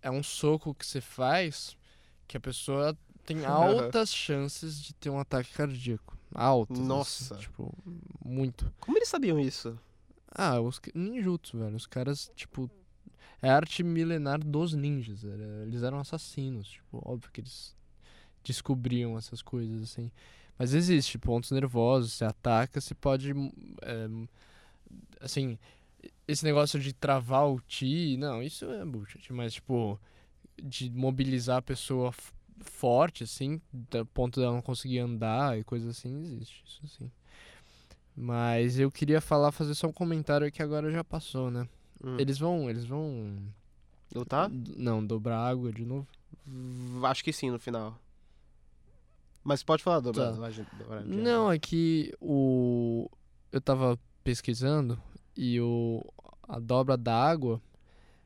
é 0.01 0.09
um 0.11 0.23
soco 0.23 0.73
que 0.73 0.85
você 0.85 0.99
faz 0.99 1.77
que 2.27 2.37
a 2.37 2.39
pessoa 2.39 2.97
tem 3.25 3.45
altas 3.45 4.13
chances 4.13 4.81
de 4.81 4.93
ter 4.93 5.09
um 5.09 5.19
ataque 5.19 5.53
cardíaco. 5.53 6.17
Altas. 6.33 6.77
assim, 6.79 6.87
Nossa. 6.87 7.35
tipo, 7.35 7.73
muito. 8.23 8.73
Como 8.79 8.97
eles 8.97 9.09
sabiam 9.09 9.39
isso? 9.39 9.77
Ah, 10.33 10.59
os 10.61 10.79
ninjutsu, 10.95 11.57
velho. 11.57 11.75
Os 11.75 11.85
caras, 11.85 12.31
tipo. 12.35 12.69
É 13.43 13.49
a 13.49 13.55
arte 13.55 13.83
milenar 13.83 14.39
dos 14.39 14.73
ninjas. 14.73 15.23
era- 15.25 15.63
eles 15.63 15.83
eram 15.83 15.99
assassinos. 15.99 16.69
Tipo, 16.69 17.01
óbvio 17.03 17.29
que 17.31 17.41
eles 17.41 17.75
descobriam 18.43 19.17
essas 19.17 19.41
coisas, 19.41 19.81
assim. 19.83 20.09
Mas 20.61 20.75
existe 20.75 21.17
pontos 21.17 21.49
nervosos. 21.49 22.13
Você 22.13 22.23
ataca, 22.23 22.79
você 22.79 22.93
pode. 22.93 23.31
é, 23.81 24.07
assim. 25.19 25.57
Esse 26.27 26.45
negócio 26.45 26.79
de 26.79 26.93
travar 26.93 27.49
o 27.49 27.59
ti. 27.61 28.15
Não, 28.15 28.43
isso 28.43 28.65
é 28.65 28.85
bullshit. 28.85 29.33
Mas, 29.33 29.55
tipo. 29.55 29.99
De 30.61 30.87
mobilizar 30.91 31.57
a 31.57 31.61
pessoa 31.63 32.13
forte, 32.59 33.23
assim. 33.23 33.59
Do 33.73 34.05
ponto 34.05 34.39
dela 34.39 34.53
não 34.53 34.61
conseguir 34.61 34.99
andar 34.99 35.57
e 35.57 35.63
coisa 35.63 35.89
assim, 35.89 36.21
existe. 36.25 36.63
Isso 36.63 36.87
sim. 36.99 37.11
Mas 38.15 38.77
eu 38.77 38.91
queria 38.91 39.19
falar, 39.19 39.51
fazer 39.51 39.73
só 39.73 39.87
um 39.87 39.93
comentário 39.93 40.51
que 40.51 40.61
agora 40.61 40.91
já 40.91 41.03
passou, 41.03 41.49
né? 41.49 41.67
Hum. 42.03 42.17
Eles 42.19 42.37
vão, 42.37 42.69
eles 42.69 42.85
vão. 42.85 43.35
Lutar? 44.13 44.47
Não, 44.51 45.03
dobrar 45.03 45.39
água 45.39 45.71
de 45.71 45.85
novo. 45.85 46.07
Acho 47.03 47.23
que 47.23 47.33
sim, 47.33 47.49
no 47.49 47.57
final. 47.57 47.97
Mas 49.43 49.63
pode 49.63 49.81
falar 49.83 49.99
do 49.99 50.11
Tá. 50.11 50.31
Brasil. 50.31 50.65
Não, 51.05 51.51
é 51.51 51.57
que 51.57 52.13
o. 52.21 53.09
Eu 53.51 53.59
tava 53.61 53.99
pesquisando 54.23 55.01
e 55.35 55.59
o. 55.59 56.03
A 56.47 56.59
dobra 56.59 56.97
da 56.97 57.15
água, 57.15 57.61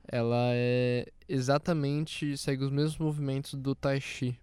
ela 0.08 0.49
é 0.54 1.06
exatamente. 1.30 2.36
segue 2.38 2.63
os 2.65 2.71
mesmos 2.71 2.97
movimentos 2.97 3.54
do 3.54 3.73
Tai 3.75 3.99
Chi. 4.01 4.38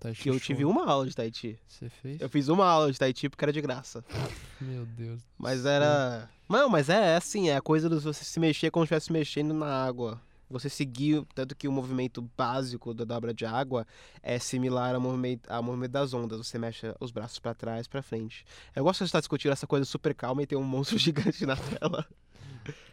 Tai 0.00 0.14
Chi 0.14 0.22
Que 0.24 0.30
eu 0.30 0.38
tive 0.40 0.64
uma 0.64 0.84
aula 0.84 1.06
de 1.06 1.14
Tai 1.14 1.30
Chi. 1.32 1.58
Você 1.66 1.88
fez? 1.88 2.20
Eu 2.20 2.28
fiz 2.28 2.48
uma 2.48 2.66
aula 2.66 2.90
de 2.92 2.98
Tai 2.98 3.12
Chi 3.16 3.28
porque 3.28 3.44
era 3.44 3.52
de 3.52 3.60
graça. 3.60 4.04
Meu 4.60 4.84
Deus. 4.84 5.20
do 5.20 5.24
Mas 5.38 5.64
era. 5.64 6.28
Não, 6.48 6.68
mas 6.68 6.88
é, 6.88 7.12
é 7.12 7.16
assim, 7.16 7.50
é 7.50 7.56
a 7.56 7.60
coisa 7.60 7.88
de 7.90 7.96
você 7.96 8.24
se 8.24 8.40
mexer 8.40 8.70
como 8.70 8.84
se 8.86 8.94
estivesse 8.94 9.12
mexendo 9.12 9.52
na 9.54 9.84
água. 9.84 10.20
Você 10.50 10.68
seguir, 10.70 11.24
tanto 11.34 11.54
que 11.54 11.68
o 11.68 11.72
movimento 11.72 12.22
básico 12.36 12.94
da 12.94 13.04
dobra 13.04 13.34
de 13.34 13.44
água 13.44 13.86
é 14.22 14.38
similar 14.38 14.94
ao 14.94 15.00
movimento, 15.00 15.50
ao 15.50 15.62
movimento 15.62 15.90
das 15.92 16.14
ondas. 16.14 16.38
Você 16.38 16.58
mexe 16.58 16.86
os 17.00 17.10
braços 17.10 17.38
pra 17.38 17.54
trás, 17.54 17.86
pra 17.86 18.00
frente. 18.02 18.44
Eu 18.74 18.82
gosto 18.84 19.00
de 19.00 19.04
estar 19.08 19.20
discutindo 19.20 19.52
essa 19.52 19.66
coisa 19.66 19.84
super 19.84 20.14
calma 20.14 20.42
e 20.42 20.46
ter 20.46 20.56
um 20.56 20.62
monstro 20.62 20.96
gigante 20.98 21.44
na 21.44 21.54
tela. 21.56 22.06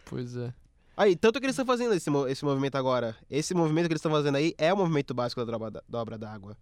Pois 0.06 0.36
é. 0.36 0.54
Aí, 0.98 1.16
tanto 1.16 1.40
que 1.40 1.46
eles 1.46 1.54
estão 1.54 1.66
fazendo 1.66 1.94
esse, 1.94 2.10
esse 2.30 2.46
movimento 2.46 2.76
agora. 2.76 3.16
Esse 3.30 3.54
movimento 3.54 3.88
que 3.88 3.94
eles 3.94 4.00
estão 4.00 4.12
fazendo 4.12 4.36
aí 4.36 4.54
é 4.58 4.74
o 4.74 4.78
movimento 4.78 5.14
básico 5.14 5.44
da 5.46 5.52
dobra 5.52 5.72
da- 5.72 5.84
dobra 5.88 6.18
d'água. 6.18 6.58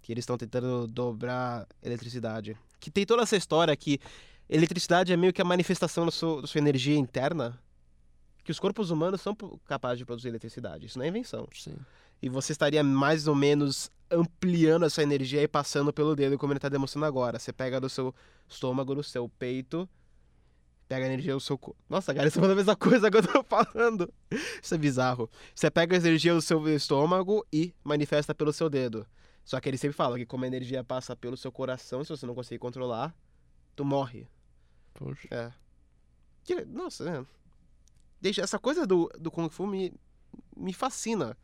Que 0.00 0.12
eles 0.12 0.22
estão 0.22 0.36
tentando 0.36 0.86
dobrar 0.88 1.66
eletricidade. 1.82 2.56
Que 2.80 2.90
tem 2.90 3.06
toda 3.06 3.22
essa 3.22 3.36
história 3.36 3.76
que 3.76 4.00
eletricidade 4.48 5.12
é 5.12 5.16
meio 5.16 5.32
que 5.32 5.40
a 5.40 5.44
manifestação 5.44 6.04
da 6.04 6.10
sua, 6.10 6.42
da 6.42 6.46
sua 6.48 6.58
energia 6.58 6.96
interna. 6.96 7.56
Que 8.44 8.50
os 8.50 8.58
corpos 8.58 8.90
humanos 8.90 9.20
são 9.20 9.36
capazes 9.66 9.98
de 9.98 10.04
produzir 10.04 10.28
eletricidade. 10.28 10.86
Isso 10.86 10.98
não 10.98 11.04
é 11.04 11.08
invenção. 11.08 11.46
Sim. 11.52 11.76
E 12.20 12.28
você 12.28 12.52
estaria 12.52 12.82
mais 12.82 13.26
ou 13.26 13.34
menos 13.34 13.90
ampliando 14.10 14.84
essa 14.84 15.02
energia 15.02 15.42
e 15.42 15.48
passando 15.48 15.92
pelo 15.92 16.14
dedo, 16.14 16.38
como 16.38 16.52
ele 16.52 16.58
está 16.58 16.68
demonstrando 16.68 17.06
agora. 17.06 17.38
Você 17.38 17.52
pega 17.52 17.80
do 17.80 17.88
seu 17.88 18.14
estômago, 18.48 18.94
do 18.94 19.02
seu 19.02 19.28
peito, 19.28 19.88
pega 20.88 21.04
a 21.04 21.08
energia 21.08 21.32
do 21.34 21.40
seu 21.40 21.56
corpo. 21.56 21.80
Nossa, 21.88 22.14
cara, 22.14 22.28
isso 22.28 22.38
é 22.38 22.52
a 22.52 22.54
mesma 22.54 22.76
coisa 22.76 23.10
que 23.10 23.16
eu 23.16 23.22
tô 23.22 23.42
falando. 23.42 24.12
Isso 24.62 24.74
é 24.74 24.78
bizarro. 24.78 25.30
Você 25.54 25.70
pega 25.70 25.96
a 25.96 25.98
energia 25.98 26.34
do 26.34 26.42
seu 26.42 26.68
estômago 26.68 27.46
e 27.52 27.74
manifesta 27.82 28.34
pelo 28.34 28.52
seu 28.52 28.68
dedo. 28.68 29.06
Só 29.44 29.58
que 29.60 29.68
ele 29.68 29.78
sempre 29.78 29.96
fala 29.96 30.18
que 30.18 30.26
como 30.26 30.44
a 30.44 30.46
energia 30.46 30.84
passa 30.84 31.16
pelo 31.16 31.36
seu 31.36 31.50
coração, 31.50 32.04
se 32.04 32.10
você 32.10 32.26
não 32.26 32.34
conseguir 32.34 32.58
controlar, 32.58 33.14
tu 33.74 33.84
morre. 33.84 34.28
Poxa. 34.94 35.28
É. 35.30 36.64
Nossa, 36.66 37.08
é. 37.08 37.41
Deixa 38.22 38.40
essa 38.40 38.58
coisa 38.58 38.86
do, 38.86 39.10
do 39.18 39.30
Kung 39.30 39.50
Fu 39.50 39.66
me, 39.66 39.92
me 40.56 40.72
fascina. 40.72 41.36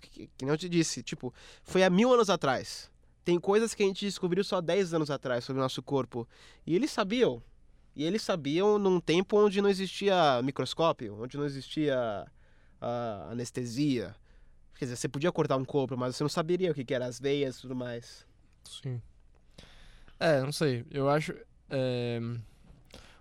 Que, 0.00 0.26
que 0.26 0.44
nem 0.44 0.50
eu 0.50 0.58
te 0.58 0.68
disse, 0.68 1.02
tipo, 1.02 1.32
foi 1.62 1.84
há 1.84 1.88
mil 1.88 2.12
anos 2.12 2.28
atrás. 2.28 2.90
Tem 3.24 3.38
coisas 3.38 3.72
que 3.72 3.82
a 3.82 3.86
gente 3.86 4.04
descobriu 4.04 4.44
só 4.44 4.60
10 4.60 4.92
anos 4.92 5.10
atrás 5.10 5.44
sobre 5.44 5.60
o 5.60 5.62
nosso 5.62 5.82
corpo. 5.82 6.28
E 6.66 6.74
eles 6.74 6.90
sabiam. 6.90 7.42
E 7.96 8.04
eles 8.04 8.20
sabiam 8.20 8.78
num 8.78 9.00
tempo 9.00 9.38
onde 9.38 9.62
não 9.62 9.70
existia 9.70 10.42
microscópio, 10.42 11.16
onde 11.22 11.38
não 11.38 11.46
existia 11.46 12.26
uh, 12.82 13.30
anestesia. 13.30 14.14
Quer 14.76 14.86
dizer, 14.86 14.96
você 14.96 15.08
podia 15.08 15.32
cortar 15.32 15.56
um 15.56 15.64
corpo, 15.64 15.96
mas 15.96 16.16
você 16.16 16.24
não 16.24 16.28
saberia 16.28 16.72
o 16.72 16.74
que, 16.74 16.84
que 16.84 16.92
eram 16.92 17.06
as 17.06 17.18
veias 17.18 17.56
e 17.56 17.60
tudo 17.62 17.76
mais. 17.76 18.26
Sim. 18.64 19.00
É, 20.18 20.42
não 20.42 20.52
sei. 20.52 20.84
Eu 20.90 21.08
acho. 21.08 21.32
É... 21.70 22.20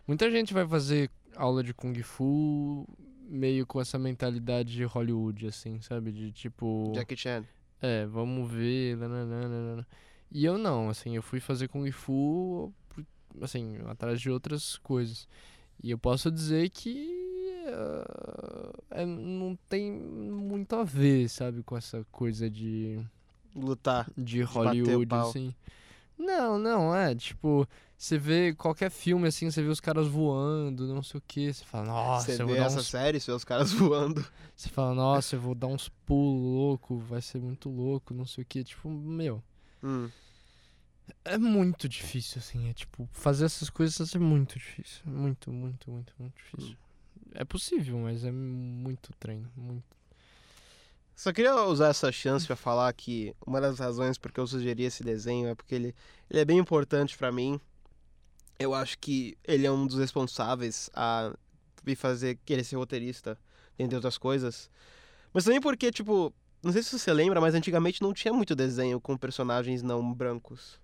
Muita 0.05 0.29
gente 0.29 0.53
vai 0.53 0.67
fazer 0.67 1.09
aula 1.35 1.63
de 1.63 1.73
Kung 1.73 1.93
Fu 2.01 2.87
meio 3.27 3.65
com 3.65 3.81
essa 3.81 3.97
mentalidade 3.97 4.73
de 4.73 4.83
Hollywood, 4.83 5.47
assim, 5.47 5.81
sabe? 5.81 6.11
De 6.11 6.31
tipo. 6.31 6.91
Jackie 6.95 7.17
Chan. 7.17 7.45
É, 7.81 8.05
vamos 8.05 8.49
ver. 8.49 8.97
Nananana. 8.97 9.87
E 10.31 10.45
eu 10.45 10.57
não, 10.57 10.89
assim, 10.89 11.15
eu 11.15 11.21
fui 11.21 11.39
fazer 11.39 11.67
Kung 11.67 11.89
Fu, 11.91 12.73
assim, 13.41 13.77
atrás 13.87 14.19
de 14.19 14.29
outras 14.29 14.77
coisas. 14.77 15.27
E 15.81 15.91
eu 15.91 15.97
posso 15.97 16.31
dizer 16.31 16.69
que 16.69 17.23
uh, 17.67 18.83
é, 18.91 19.05
não 19.05 19.57
tem 19.69 19.91
muito 19.91 20.75
a 20.75 20.83
ver, 20.83 21.29
sabe, 21.29 21.61
com 21.63 21.77
essa 21.77 22.05
coisa 22.11 22.49
de. 22.49 22.99
Lutar. 23.55 24.09
De 24.17 24.41
Hollywood, 24.41 25.13
assim. 25.13 25.53
Não, 26.17 26.57
não, 26.57 26.95
é, 26.95 27.15
tipo, 27.15 27.67
você 27.97 28.17
vê 28.17 28.53
qualquer 28.53 28.91
filme 28.91 29.27
assim, 29.27 29.49
você 29.49 29.61
vê 29.61 29.69
os 29.69 29.79
caras 29.79 30.07
voando, 30.07 30.87
não 30.87 31.01
sei 31.01 31.17
o 31.17 31.23
que, 31.25 31.53
você 31.53 31.65
fala, 31.65 31.85
nossa, 31.85 32.25
você 32.25 32.41
eu 32.41 32.47
vê 32.47 32.53
vou 32.53 32.61
dar 32.61 32.67
essa 32.67 32.79
uns... 32.79 32.87
série, 32.87 33.19
você 33.19 33.31
vê 33.31 33.35
os 33.35 33.43
caras 33.43 33.71
voando. 33.73 34.25
Você 34.55 34.69
fala, 34.69 34.93
nossa, 34.93 35.35
eu 35.35 35.39
vou 35.39 35.55
dar 35.55 35.67
uns 35.67 35.89
pulos 36.05 36.41
louco, 36.41 36.97
vai 36.99 37.21
ser 37.21 37.39
muito 37.39 37.69
louco, 37.69 38.13
não 38.13 38.25
sei 38.25 38.43
o 38.43 38.47
que, 38.47 38.63
tipo, 38.63 38.89
meu. 38.89 39.43
Hum. 39.81 40.09
É 41.25 41.37
muito 41.37 41.89
difícil, 41.89 42.39
assim, 42.39 42.69
é 42.69 42.73
tipo, 42.73 43.07
fazer 43.11 43.45
essas 43.45 43.69
coisas 43.69 44.15
é 44.15 44.19
muito 44.19 44.57
difícil. 44.57 45.01
Muito, 45.05 45.51
muito, 45.51 45.91
muito, 45.91 46.13
muito 46.17 46.35
difícil. 46.35 46.73
Hum. 46.73 47.31
É 47.35 47.43
possível, 47.43 47.97
mas 47.97 48.23
é 48.23 48.31
muito 48.31 49.11
treino, 49.19 49.51
muito. 49.55 49.83
Só 51.15 51.31
queria 51.31 51.55
usar 51.65 51.89
essa 51.89 52.11
chance 52.11 52.45
para 52.45 52.55
falar 52.55 52.91
que 52.93 53.35
uma 53.45 53.61
das 53.61 53.79
razões 53.79 54.17
porque 54.17 54.39
eu 54.39 54.47
sugeri 54.47 54.83
esse 54.83 55.03
desenho 55.03 55.47
é 55.47 55.55
porque 55.55 55.75
ele, 55.75 55.95
ele 56.29 56.39
é 56.39 56.45
bem 56.45 56.57
importante 56.57 57.17
para 57.17 57.31
mim. 57.31 57.59
Eu 58.57 58.73
acho 58.73 58.97
que 58.97 59.37
ele 59.43 59.65
é 59.65 59.71
um 59.71 59.85
dos 59.85 59.97
responsáveis 59.97 60.89
a 60.93 61.35
me 61.85 61.95
fazer 61.95 62.39
querer 62.45 62.63
ser 62.63 62.77
roteirista, 62.77 63.37
entre 63.77 63.95
outras 63.95 64.17
coisas. 64.17 64.69
Mas 65.33 65.43
também 65.43 65.61
porque, 65.61 65.91
tipo, 65.91 66.33
não 66.63 66.71
sei 66.71 66.81
se 66.81 66.97
você 66.97 67.13
lembra, 67.13 67.41
mas 67.41 67.53
antigamente 67.53 68.01
não 68.01 68.13
tinha 68.13 68.33
muito 68.33 68.55
desenho 68.55 68.99
com 68.99 69.17
personagens 69.17 69.81
não 69.81 70.13
brancos. 70.13 70.79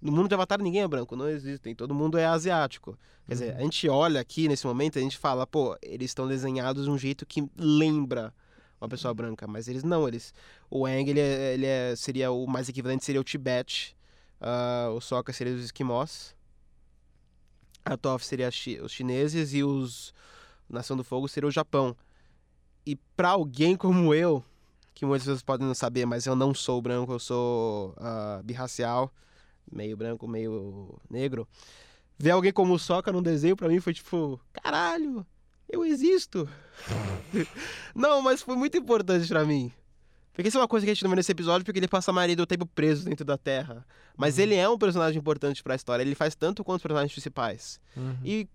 No 0.00 0.10
mundo 0.10 0.28
de 0.28 0.34
Avatar 0.34 0.60
ninguém 0.60 0.82
é 0.82 0.88
branco, 0.88 1.14
não 1.14 1.28
existem, 1.28 1.74
todo 1.74 1.94
mundo 1.94 2.18
é 2.18 2.24
asiático. 2.24 2.98
Quer 3.26 3.34
dizer, 3.34 3.56
a 3.56 3.60
gente 3.60 3.88
olha 3.88 4.20
aqui 4.20 4.48
nesse 4.48 4.66
momento, 4.66 4.98
a 4.98 5.02
gente 5.02 5.16
fala, 5.16 5.46
pô, 5.46 5.76
eles 5.82 6.10
estão 6.10 6.26
desenhados 6.26 6.84
de 6.84 6.90
um 6.90 6.98
jeito 6.98 7.26
que 7.26 7.46
lembra 7.56 8.34
uma 8.80 8.88
pessoa 8.88 9.12
branca, 9.12 9.46
mas 9.46 9.68
eles 9.68 9.84
não, 9.84 10.08
eles. 10.08 10.32
O 10.70 10.86
Aang, 10.86 11.08
ele, 11.10 11.20
é, 11.20 11.54
ele 11.54 11.66
é, 11.66 11.94
seria 11.96 12.30
o 12.30 12.46
mais 12.46 12.68
equivalente, 12.68 13.04
seria 13.04 13.20
o 13.20 13.24
Tibete, 13.24 13.96
uh, 14.40 14.90
o 14.92 15.00
Sokka 15.00 15.32
seria 15.32 15.54
os 15.54 15.64
esquimós, 15.64 16.34
a 17.84 17.96
Toph 17.96 18.22
seria 18.22 18.50
chi, 18.50 18.80
os 18.80 18.92
chineses 18.92 19.52
e 19.52 19.62
os 19.62 20.14
Nação 20.68 20.96
do 20.96 21.04
Fogo 21.04 21.28
seria 21.28 21.48
o 21.48 21.52
Japão. 21.52 21.96
E 22.86 22.96
para 23.16 23.30
alguém 23.30 23.76
como 23.76 24.14
eu, 24.14 24.42
que 24.94 25.04
muitas 25.04 25.24
pessoas 25.24 25.42
podem 25.42 25.66
não 25.66 25.74
saber, 25.74 26.06
mas 26.06 26.26
eu 26.26 26.34
não 26.34 26.54
sou 26.54 26.80
branco, 26.80 27.12
eu 27.12 27.18
sou 27.18 27.90
uh, 27.98 28.42
birracial, 28.42 29.12
meio 29.70 29.96
branco, 29.96 30.26
meio 30.26 30.98
negro. 31.08 31.46
Ver 32.18 32.30
alguém 32.30 32.52
como 32.52 32.74
o 32.74 32.78
Sokka 32.78 33.12
num 33.12 33.22
desenho 33.22 33.56
para 33.56 33.68
mim 33.68 33.80
foi 33.80 33.92
tipo, 33.92 34.40
caralho, 34.52 35.26
eu 35.72 35.84
existo. 35.84 36.48
não, 37.94 38.20
mas 38.22 38.42
foi 38.42 38.56
muito 38.56 38.76
importante 38.76 39.28
para 39.28 39.44
mim. 39.44 39.72
Porque 40.32 40.48
isso 40.48 40.56
é 40.56 40.60
uma 40.60 40.68
coisa 40.68 40.86
que 40.86 40.90
a 40.90 40.94
gente 40.94 41.02
não 41.02 41.10
vê 41.10 41.16
nesse 41.16 41.32
episódio, 41.32 41.64
porque 41.64 41.78
ele 41.78 41.88
passa 41.88 42.10
a 42.10 42.14
maioria 42.14 42.36
do 42.36 42.46
tempo 42.46 42.64
preso 42.64 43.04
dentro 43.04 43.24
da 43.24 43.36
Terra. 43.36 43.84
Mas 44.16 44.36
uhum. 44.36 44.44
ele 44.44 44.54
é 44.54 44.68
um 44.68 44.78
personagem 44.78 45.18
importante 45.18 45.62
para 45.62 45.74
a 45.74 45.76
história. 45.76 46.02
Ele 46.02 46.14
faz 46.14 46.34
tanto 46.34 46.64
quanto 46.64 46.78
os 46.78 46.82
personagens 46.82 47.12
principais. 47.12 47.80
Uhum. 47.96 48.16
E, 48.24 48.48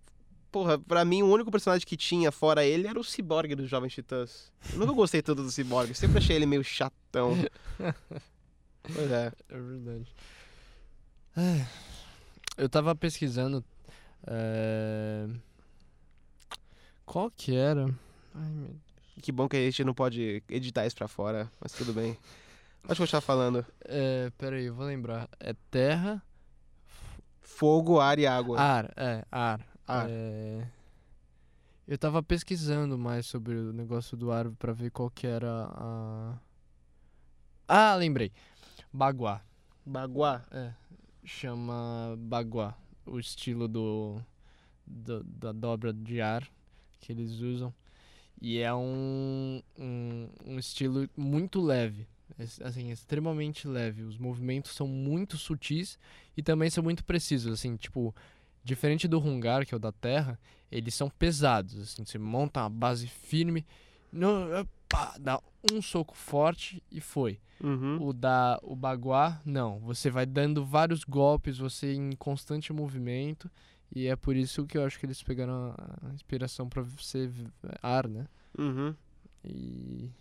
porra, 0.51 0.80
pra 0.80 1.06
mim, 1.06 1.21
o 1.21 1.28
único 1.28 1.51
personagem 1.51 1.86
que 1.86 1.97
tinha 1.97 2.32
fora 2.32 2.65
ele 2.65 2.88
era 2.88 2.99
o 2.99 3.04
Cyborg 3.04 3.54
dos 3.56 3.69
Jovens 3.69 3.93
Titãs. 3.93 4.51
Eu 4.73 4.80
nunca 4.80 4.93
gostei 4.93 5.21
tanto 5.21 5.43
do 5.43 5.51
Cyborg. 5.51 5.93
Sempre 5.93 6.17
achei 6.17 6.36
ele 6.36 6.45
meio 6.45 6.63
chatão. 6.63 7.38
pois 8.82 9.12
é. 9.12 9.32
É 9.49 9.60
verdade. 9.60 10.08
É. 11.38 11.65
Eu 12.58 12.69
tava 12.69 12.95
pesquisando. 12.95 13.63
É... 14.25 15.28
Qual 17.05 17.29
que 17.29 17.55
era? 17.55 17.85
Ai, 18.33 18.49
meu 18.51 18.75
Que 19.21 19.31
bom 19.31 19.47
que 19.47 19.55
a 19.55 19.59
gente 19.59 19.83
não 19.83 19.93
pode 19.93 20.43
editar 20.49 20.85
isso 20.85 20.95
pra 20.95 21.07
fora, 21.07 21.49
mas 21.61 21.71
tudo 21.71 21.93
bem. 21.93 22.17
Pode 22.83 22.99
continuar 22.99 23.21
falando. 23.21 23.65
É, 23.85 24.31
peraí, 24.37 24.65
eu 24.65 24.75
vou 24.75 24.85
lembrar. 24.85 25.29
É 25.39 25.53
terra. 25.71 26.21
Fogo, 27.41 27.99
ar 27.99 28.19
e 28.19 28.27
água. 28.27 28.59
Ar, 28.59 28.91
é, 28.95 29.25
ar. 29.31 29.61
Ar. 29.87 30.07
É... 30.09 30.67
Eu 31.87 31.97
tava 31.97 32.21
pesquisando 32.23 32.97
mais 32.97 33.27
sobre 33.27 33.55
o 33.55 33.71
negócio 33.71 34.17
do 34.17 34.31
ar 34.31 34.49
pra 34.51 34.73
ver 34.73 34.89
qual 34.89 35.09
que 35.09 35.27
era 35.27 35.69
a. 35.71 36.37
Ah, 37.67 37.95
lembrei. 37.95 38.31
Baguá. 38.91 39.41
Baguá? 39.85 40.43
É. 40.51 40.73
Chama 41.23 42.15
Baguá. 42.17 42.75
O 43.05 43.19
estilo 43.19 43.67
do, 43.67 44.19
do 44.85 45.23
da 45.23 45.51
dobra 45.51 45.93
de 45.93 46.21
ar 46.21 46.47
que 46.99 47.12
eles 47.12 47.39
usam. 47.39 47.73
E 48.41 48.60
é 48.60 48.73
um, 48.73 49.62
um, 49.79 50.29
um 50.45 50.60
estilo 50.60 51.10
muito 51.15 51.62
leve, 51.62 52.05
assim, 52.63 52.91
extremamente 52.91 53.67
leve. 53.67 54.03
Os 54.03 54.17
movimentos 54.17 54.73
são 54.73 54.88
muito 54.88 55.38
sutis 55.38 55.97
e 56.36 56.43
também 56.43 56.69
são 56.69 56.84
muito 56.84 57.03
precisos, 57.05 57.53
assim, 57.53 57.77
tipo, 57.77 58.13
diferente 58.63 59.08
do 59.08 59.19
Hungar, 59.19 59.65
que 59.65 59.73
é 59.73 59.77
o 59.77 59.79
da 59.79 59.91
terra, 59.91 60.38
eles 60.71 60.93
são 60.93 61.10
pesados, 61.10 61.79
assim, 61.79 62.03
você 62.03 62.17
monta 62.17 62.62
uma 62.62 62.69
base 62.69 63.08
firme, 63.08 63.65
no, 64.12 64.67
pá, 64.89 65.15
dá 65.19 65.41
um 65.71 65.81
soco 65.81 66.15
forte 66.15 66.81
e 66.91 66.99
foi. 66.99 67.39
Uhum. 67.62 68.01
O 68.01 68.13
da 68.13 68.60
o 68.62 68.75
Baguá, 68.75 69.41
não, 69.45 69.79
você 69.79 70.10
vai 70.10 70.25
dando 70.25 70.65
vários 70.65 71.03
golpes, 71.03 71.58
você 71.58 71.93
em 71.93 72.12
constante 72.13 72.73
movimento 72.73 73.49
e 73.95 74.08
é 74.08 74.15
por 74.15 74.36
isso 74.36 74.65
que 74.65 74.77
eu 74.77 74.84
acho 74.84 74.99
que 74.99 75.05
eles 75.05 75.23
pegaram 75.23 75.73
a 76.03 76.13
inspiração 76.13 76.67
para 76.67 76.86
ser 76.99 77.31
ar, 77.81 78.08
né? 78.10 78.27
Uhum. 78.58 78.93
E. 79.43 80.12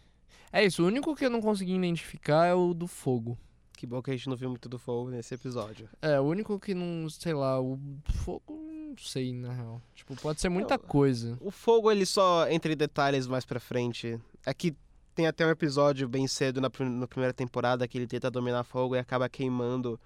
É 0.52 0.64
isso, 0.64 0.84
o 0.84 0.86
único 0.86 1.16
que 1.16 1.26
eu 1.26 1.30
não 1.30 1.42
consegui 1.42 1.74
identificar 1.74 2.46
é 2.46 2.54
o 2.54 2.72
do 2.72 2.86
fogo. 2.86 3.36
Que 3.76 3.84
bom 3.84 4.00
que 4.00 4.12
a 4.12 4.16
gente 4.16 4.28
não 4.28 4.36
viu 4.36 4.48
muito 4.48 4.68
do 4.68 4.78
fogo 4.78 5.10
nesse 5.10 5.34
episódio. 5.34 5.88
É, 6.00 6.20
o 6.20 6.22
único 6.22 6.60
que 6.60 6.72
não, 6.72 7.10
sei 7.10 7.34
lá, 7.34 7.60
o 7.60 7.76
fogo, 8.22 8.44
não 8.48 8.96
sei, 8.96 9.32
na 9.32 9.52
real. 9.52 9.82
Tipo, 9.92 10.14
pode 10.14 10.40
ser 10.40 10.48
muita 10.48 10.78
coisa. 10.78 11.36
O 11.40 11.50
fogo, 11.50 11.90
ele 11.90 12.06
só 12.06 12.48
entra 12.48 12.72
em 12.72 12.76
detalhes 12.76 13.26
mais 13.26 13.44
pra 13.44 13.58
frente. 13.58 14.20
É 14.46 14.54
que 14.54 14.76
tem 15.16 15.26
até 15.26 15.44
um 15.44 15.50
episódio 15.50 16.08
bem 16.08 16.28
cedo 16.28 16.60
na, 16.60 16.70
na 16.78 17.08
primeira 17.08 17.34
temporada 17.34 17.88
que 17.88 17.98
ele 17.98 18.06
tenta 18.06 18.30
dominar 18.30 18.62
fogo 18.62 18.94
e 18.94 19.00
acaba 19.00 19.28
queimando 19.28 19.98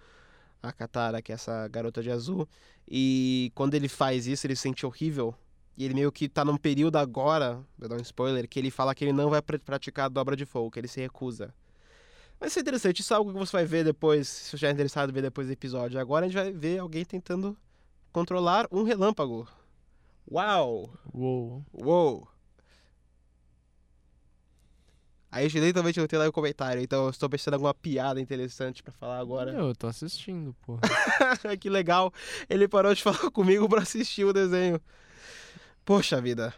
a 0.63 0.73
Katara, 0.73 1.23
que 1.23 1.33
é 1.33 1.35
essa 1.35 1.67
garota 1.69 2.03
de 2.03 2.11
azul. 2.11 2.49
E 2.89 3.53
quando 3.55 3.75
ele 3.75 3.89
faz 3.89 4.27
isso, 4.27 4.47
ele 4.47 4.57
se 4.57 4.63
sente 4.63 4.85
horrível. 4.87 5.35
E 5.77 5.85
ele 5.85 5.95
meio 5.95 6.11
que 6.11 6.29
tá 6.29 6.45
num 6.45 6.57
período 6.57 6.97
agora, 6.97 7.65
vou 7.79 7.89
dar 7.89 7.97
um 7.97 8.01
spoiler, 8.01 8.49
que 8.49 8.59
ele 8.59 8.71
fala 8.71 8.95
que 8.95 9.05
ele 9.05 9.13
não 9.13 9.31
vai 9.31 9.41
pr 9.41 9.59
praticar 9.61 10.07
a 10.07 10.09
dobra 10.09 10.35
de 10.35 10.45
fogo, 10.45 10.71
que 10.71 10.81
ele 10.81 10.89
se 10.89 11.01
recusa. 11.01 11.55
Vai 12.41 12.51
ser 12.51 12.61
interessante, 12.61 13.01
isso 13.01 13.13
é 13.13 13.17
algo 13.17 13.33
que 13.33 13.39
você 13.39 13.53
vai 13.53 13.65
ver 13.65 13.85
depois, 13.85 14.27
se 14.29 14.51
você 14.51 14.57
já 14.57 14.69
é 14.69 14.73
interessado 14.73 15.11
em 15.11 15.13
ver 15.13 15.23
depois 15.23 15.47
do 15.47 15.53
episódio. 15.53 16.01
Agora 16.01 16.27
a 16.27 16.29
gente 16.29 16.37
vai 16.37 16.53
ver 16.53 16.79
alguém 16.79 17.05
tentando 17.05 17.57
controlar 18.13 18.67
um 18.73 18.83
relâmpago. 18.83 19.47
Uau! 20.31 20.91
Uou! 21.15 21.65
Uou! 21.73 22.29
Aí 25.31 25.47
lentamente 25.49 26.01
eu 26.01 26.09
tenho 26.09 26.23
lá 26.23 26.29
o 26.29 26.33
comentário, 26.33 26.81
então 26.83 27.05
eu 27.05 27.11
estou 27.11 27.29
pensando 27.29 27.55
em 27.55 27.57
alguma 27.57 27.75
piada 27.75 28.21
interessante 28.21 28.83
para 28.83 28.93
falar 28.93 29.19
agora. 29.19 29.53
Eu 29.53 29.75
tô 29.75 29.87
assistindo, 29.87 30.57
pô. 30.63 30.79
que 31.61 31.69
legal. 31.69 32.13
Ele 32.49 32.67
parou 32.67 32.95
de 32.95 33.03
falar 33.05 33.31
comigo 33.31 33.69
para 33.69 33.83
assistir 33.83 34.25
o 34.25 34.33
desenho. 34.33 34.81
Poxa 35.85 36.21
vida. 36.21 36.55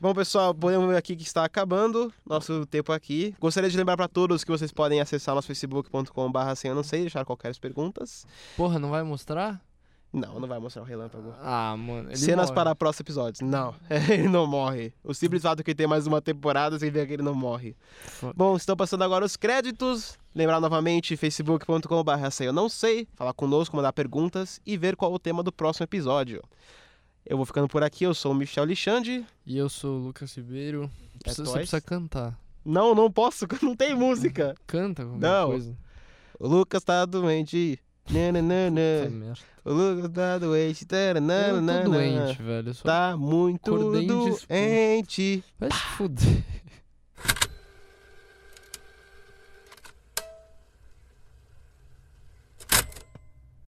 Bom, 0.00 0.12
pessoal, 0.12 0.54
podemos 0.54 0.88
ver 0.88 0.96
aqui 0.96 1.14
que 1.14 1.22
está 1.22 1.44
acabando 1.44 2.12
nosso 2.26 2.66
tempo 2.66 2.92
aqui. 2.92 3.34
Gostaria 3.40 3.70
de 3.70 3.76
lembrar 3.76 3.96
para 3.96 4.08
todos 4.08 4.42
que 4.42 4.50
vocês 4.50 4.72
podem 4.72 5.00
acessar 5.00 5.34
nosso 5.34 5.46
facebook.com.br 5.46 6.54
sem 6.56 6.70
eu 6.70 6.74
não 6.74 6.82
sei, 6.82 7.02
deixar 7.02 7.24
qualquer 7.24 7.56
perguntas. 7.58 8.26
Porra, 8.56 8.78
não 8.78 8.90
vai 8.90 9.02
mostrar? 9.02 9.62
Não, 10.14 10.38
não 10.38 10.46
vai 10.46 10.60
mostrar 10.60 10.82
o 10.82 10.84
relâmpago. 10.84 11.34
Ah, 11.40 11.76
mano. 11.76 12.16
Cenas 12.16 12.46
morre. 12.46 12.54
para 12.54 12.74
próximos 12.76 13.00
episódios. 13.00 13.40
Não, 13.40 13.74
ele 14.08 14.28
não 14.28 14.46
morre. 14.46 14.94
O 15.02 15.12
simples 15.12 15.42
fato 15.42 15.64
que 15.64 15.74
tem 15.74 15.88
mais 15.88 16.06
uma 16.06 16.22
temporada, 16.22 16.78
você 16.78 16.88
vê 16.88 17.04
que 17.04 17.14
ele 17.14 17.22
não 17.22 17.34
morre. 17.34 17.76
Bom, 18.36 18.56
estão 18.56 18.76
passando 18.76 19.02
agora 19.02 19.24
os 19.24 19.36
créditos. 19.36 20.16
Lembrar 20.32 20.60
novamente, 20.60 21.16
facebook.com.br 21.16 22.10
eu 22.40 22.52
não 22.52 22.68
sei, 22.68 23.08
falar 23.14 23.32
conosco, 23.32 23.76
mandar 23.76 23.92
perguntas 23.92 24.60
e 24.64 24.76
ver 24.76 24.94
qual 24.96 25.12
o 25.12 25.18
tema 25.18 25.42
do 25.42 25.50
próximo 25.52 25.84
episódio. 25.84 26.40
Eu 27.26 27.36
vou 27.36 27.46
ficando 27.46 27.66
por 27.66 27.82
aqui, 27.82 28.04
eu 28.04 28.14
sou 28.14 28.30
o 28.32 28.34
Michel 28.34 28.64
Lixande. 28.66 29.26
E 29.46 29.56
eu 29.58 29.68
sou 29.68 29.96
o 29.98 30.04
Lucas 30.06 30.32
Ribeiro. 30.36 30.88
Precisa- 31.22 31.44
você 31.44 31.58
precisa 31.58 31.80
cantar. 31.80 32.38
Não, 32.64 32.94
não 32.94 33.10
posso, 33.10 33.46
não 33.62 33.74
tem 33.74 33.94
música. 33.94 34.54
Canta 34.66 35.04
qualquer 35.04 35.20
Não. 35.20 35.46
coisa. 35.48 35.76
O 36.38 36.46
Lucas 36.48 36.82
tá 36.84 37.04
doente. 37.04 37.78
Nananana. 38.10 39.34
O 39.64 39.72
Lucas 39.72 40.10
tá 40.10 40.38
doente. 40.38 40.82
Eu 40.82 40.88
taranana. 40.88 41.82
tô 41.82 41.90
doente, 41.90 42.42
velho. 42.42 42.68
Eu 42.70 42.74
Tá 42.74 43.16
muito 43.16 43.70
doente. 43.78 45.44
Vai 45.58 45.70
se 45.70 45.78
fuder. 45.96 46.44